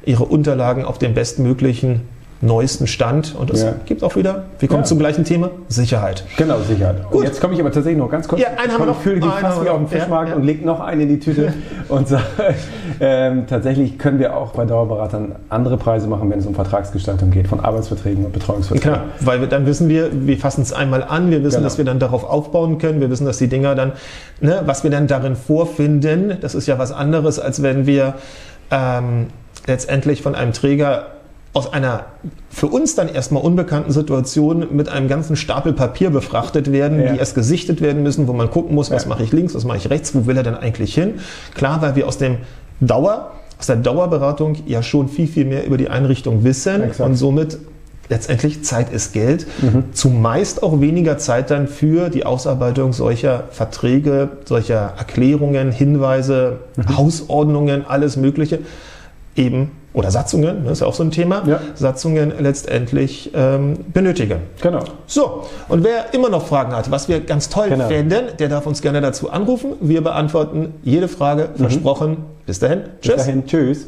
ihre 0.04 0.24
Unterlagen 0.24 0.84
auf 0.84 0.98
dem 0.98 1.14
bestmöglichen 1.14 2.02
neuesten 2.40 2.86
Stand. 2.86 3.34
Und 3.34 3.50
es 3.50 3.62
ja. 3.62 3.74
gibt 3.86 4.02
auch 4.02 4.16
wieder, 4.16 4.44
wir 4.58 4.68
kommen 4.68 4.82
ja. 4.82 4.86
zum 4.86 4.98
gleichen 4.98 5.24
Thema, 5.24 5.50
Sicherheit. 5.68 6.24
Genau, 6.36 6.58
Sicherheit. 6.60 7.02
Gut. 7.04 7.20
Und 7.20 7.24
jetzt 7.24 7.40
komme 7.40 7.54
ich 7.54 7.60
aber 7.60 7.72
tatsächlich 7.72 7.98
noch 7.98 8.10
ganz 8.10 8.28
kurz. 8.28 8.40
Ja, 8.40 8.48
einen 8.56 8.72
haben 8.72 8.80
wir 8.80 8.86
noch. 8.86 9.00
Fühle 9.00 9.20
fast 9.20 9.64
wie 9.64 9.68
auf 9.68 9.78
dem 9.78 9.88
Fischmarkt 9.88 10.30
ja, 10.30 10.36
und 10.36 10.42
legt 10.42 10.64
noch 10.64 10.80
einen 10.80 11.02
in 11.02 11.08
die 11.08 11.18
Tüte 11.18 11.52
und 11.88 12.08
sagt, 12.08 12.24
ähm, 13.00 13.46
tatsächlich 13.46 13.98
können 13.98 14.18
wir 14.18 14.36
auch 14.36 14.52
bei 14.52 14.64
Dauerberatern 14.64 15.36
andere 15.48 15.76
Preise 15.76 16.06
machen, 16.08 16.30
wenn 16.30 16.38
es 16.38 16.46
um 16.46 16.54
Vertragsgestaltung 16.54 17.30
geht, 17.30 17.48
von 17.48 17.60
Arbeitsverträgen 17.60 18.24
und 18.24 18.32
Betreuungsverträgen. 18.32 18.92
Klar, 18.92 19.04
weil 19.20 19.40
wir, 19.40 19.48
dann 19.48 19.66
wissen 19.66 19.88
wir, 19.88 20.10
wir 20.12 20.38
fassen 20.38 20.62
es 20.62 20.72
einmal 20.72 21.02
an, 21.02 21.30
wir 21.30 21.42
wissen, 21.42 21.56
genau. 21.56 21.64
dass 21.64 21.78
wir 21.78 21.84
dann 21.84 21.98
darauf 21.98 22.24
aufbauen 22.24 22.78
können, 22.78 23.00
wir 23.00 23.10
wissen, 23.10 23.26
dass 23.26 23.38
die 23.38 23.48
Dinger 23.48 23.74
dann, 23.74 23.92
ne, 24.40 24.62
was 24.64 24.84
wir 24.84 24.90
dann 24.90 25.06
darin 25.06 25.36
vorfinden, 25.36 26.36
das 26.40 26.54
ist 26.54 26.66
ja 26.66 26.78
was 26.78 26.92
anderes, 26.92 27.38
als 27.38 27.62
wenn 27.62 27.86
wir 27.86 28.14
ähm, 28.70 29.28
letztendlich 29.66 30.22
von 30.22 30.34
einem 30.34 30.52
Träger 30.52 31.06
aus 31.56 31.72
einer 31.72 32.04
für 32.50 32.66
uns 32.66 32.96
dann 32.96 33.08
erstmal 33.08 33.42
unbekannten 33.42 33.90
Situation 33.90 34.66
mit 34.76 34.90
einem 34.90 35.08
ganzen 35.08 35.36
Stapel 35.36 35.72
Papier 35.72 36.10
befrachtet 36.10 36.70
werden, 36.70 37.00
ja. 37.02 37.12
die 37.12 37.18
erst 37.18 37.34
gesichtet 37.34 37.80
werden 37.80 38.02
müssen, 38.02 38.28
wo 38.28 38.34
man 38.34 38.50
gucken 38.50 38.74
muss, 38.74 38.90
was 38.90 39.04
ja. 39.04 39.08
mache 39.08 39.22
ich 39.22 39.32
links, 39.32 39.54
was 39.54 39.64
mache 39.64 39.78
ich 39.78 39.88
rechts, 39.88 40.14
wo 40.14 40.26
will 40.26 40.36
er 40.36 40.42
denn 40.42 40.54
eigentlich 40.54 40.94
hin. 40.94 41.14
Klar, 41.54 41.80
weil 41.80 41.96
wir 41.96 42.06
aus 42.06 42.18
dem 42.18 42.36
Dauer, 42.80 43.32
aus 43.58 43.68
der 43.68 43.76
Dauerberatung 43.76 44.56
ja 44.66 44.82
schon 44.82 45.08
viel, 45.08 45.26
viel 45.26 45.46
mehr 45.46 45.66
über 45.66 45.78
die 45.78 45.88
Einrichtung 45.88 46.44
wissen 46.44 46.82
Exakt. 46.82 47.08
und 47.08 47.16
somit 47.16 47.56
letztendlich 48.10 48.62
Zeit 48.62 48.92
ist 48.92 49.14
Geld, 49.14 49.46
mhm. 49.62 49.84
zumeist 49.92 50.62
auch 50.62 50.82
weniger 50.82 51.16
Zeit 51.16 51.50
dann 51.50 51.68
für 51.68 52.10
die 52.10 52.26
Ausarbeitung 52.26 52.92
solcher 52.92 53.44
Verträge, 53.50 54.28
solcher 54.44 54.92
Erklärungen, 54.98 55.72
Hinweise, 55.72 56.58
mhm. 56.76 56.98
Hausordnungen, 56.98 57.86
alles 57.86 58.18
Mögliche 58.18 58.58
eben 59.36 59.70
oder 59.96 60.10
Satzungen, 60.10 60.56
das 60.56 60.64
ne, 60.64 60.72
ist 60.72 60.80
ja 60.80 60.86
auch 60.86 60.94
so 60.94 61.02
ein 61.02 61.10
Thema, 61.10 61.42
ja. 61.46 61.58
Satzungen 61.74 62.34
letztendlich 62.38 63.30
ähm, 63.34 63.78
benötigen. 63.94 64.40
Genau. 64.60 64.84
So, 65.06 65.44
und 65.68 65.84
wer 65.84 66.12
immer 66.12 66.28
noch 66.28 66.46
Fragen 66.46 66.76
hat, 66.76 66.90
was 66.90 67.08
wir 67.08 67.20
ganz 67.20 67.48
toll 67.48 67.70
genau. 67.70 67.88
fänden, 67.88 68.26
der 68.38 68.50
darf 68.50 68.66
uns 68.66 68.82
gerne 68.82 69.00
dazu 69.00 69.30
anrufen. 69.30 69.72
Wir 69.80 70.02
beantworten 70.02 70.74
jede 70.82 71.08
Frage, 71.08 71.48
mhm. 71.54 71.58
versprochen. 71.58 72.16
Bis 72.44 72.58
dahin. 72.58 72.82
Bis 72.82 72.90
Tschüss. 73.00 73.14
Bis 73.14 73.24
dahin. 73.24 73.46
Tschüss. 73.46 73.86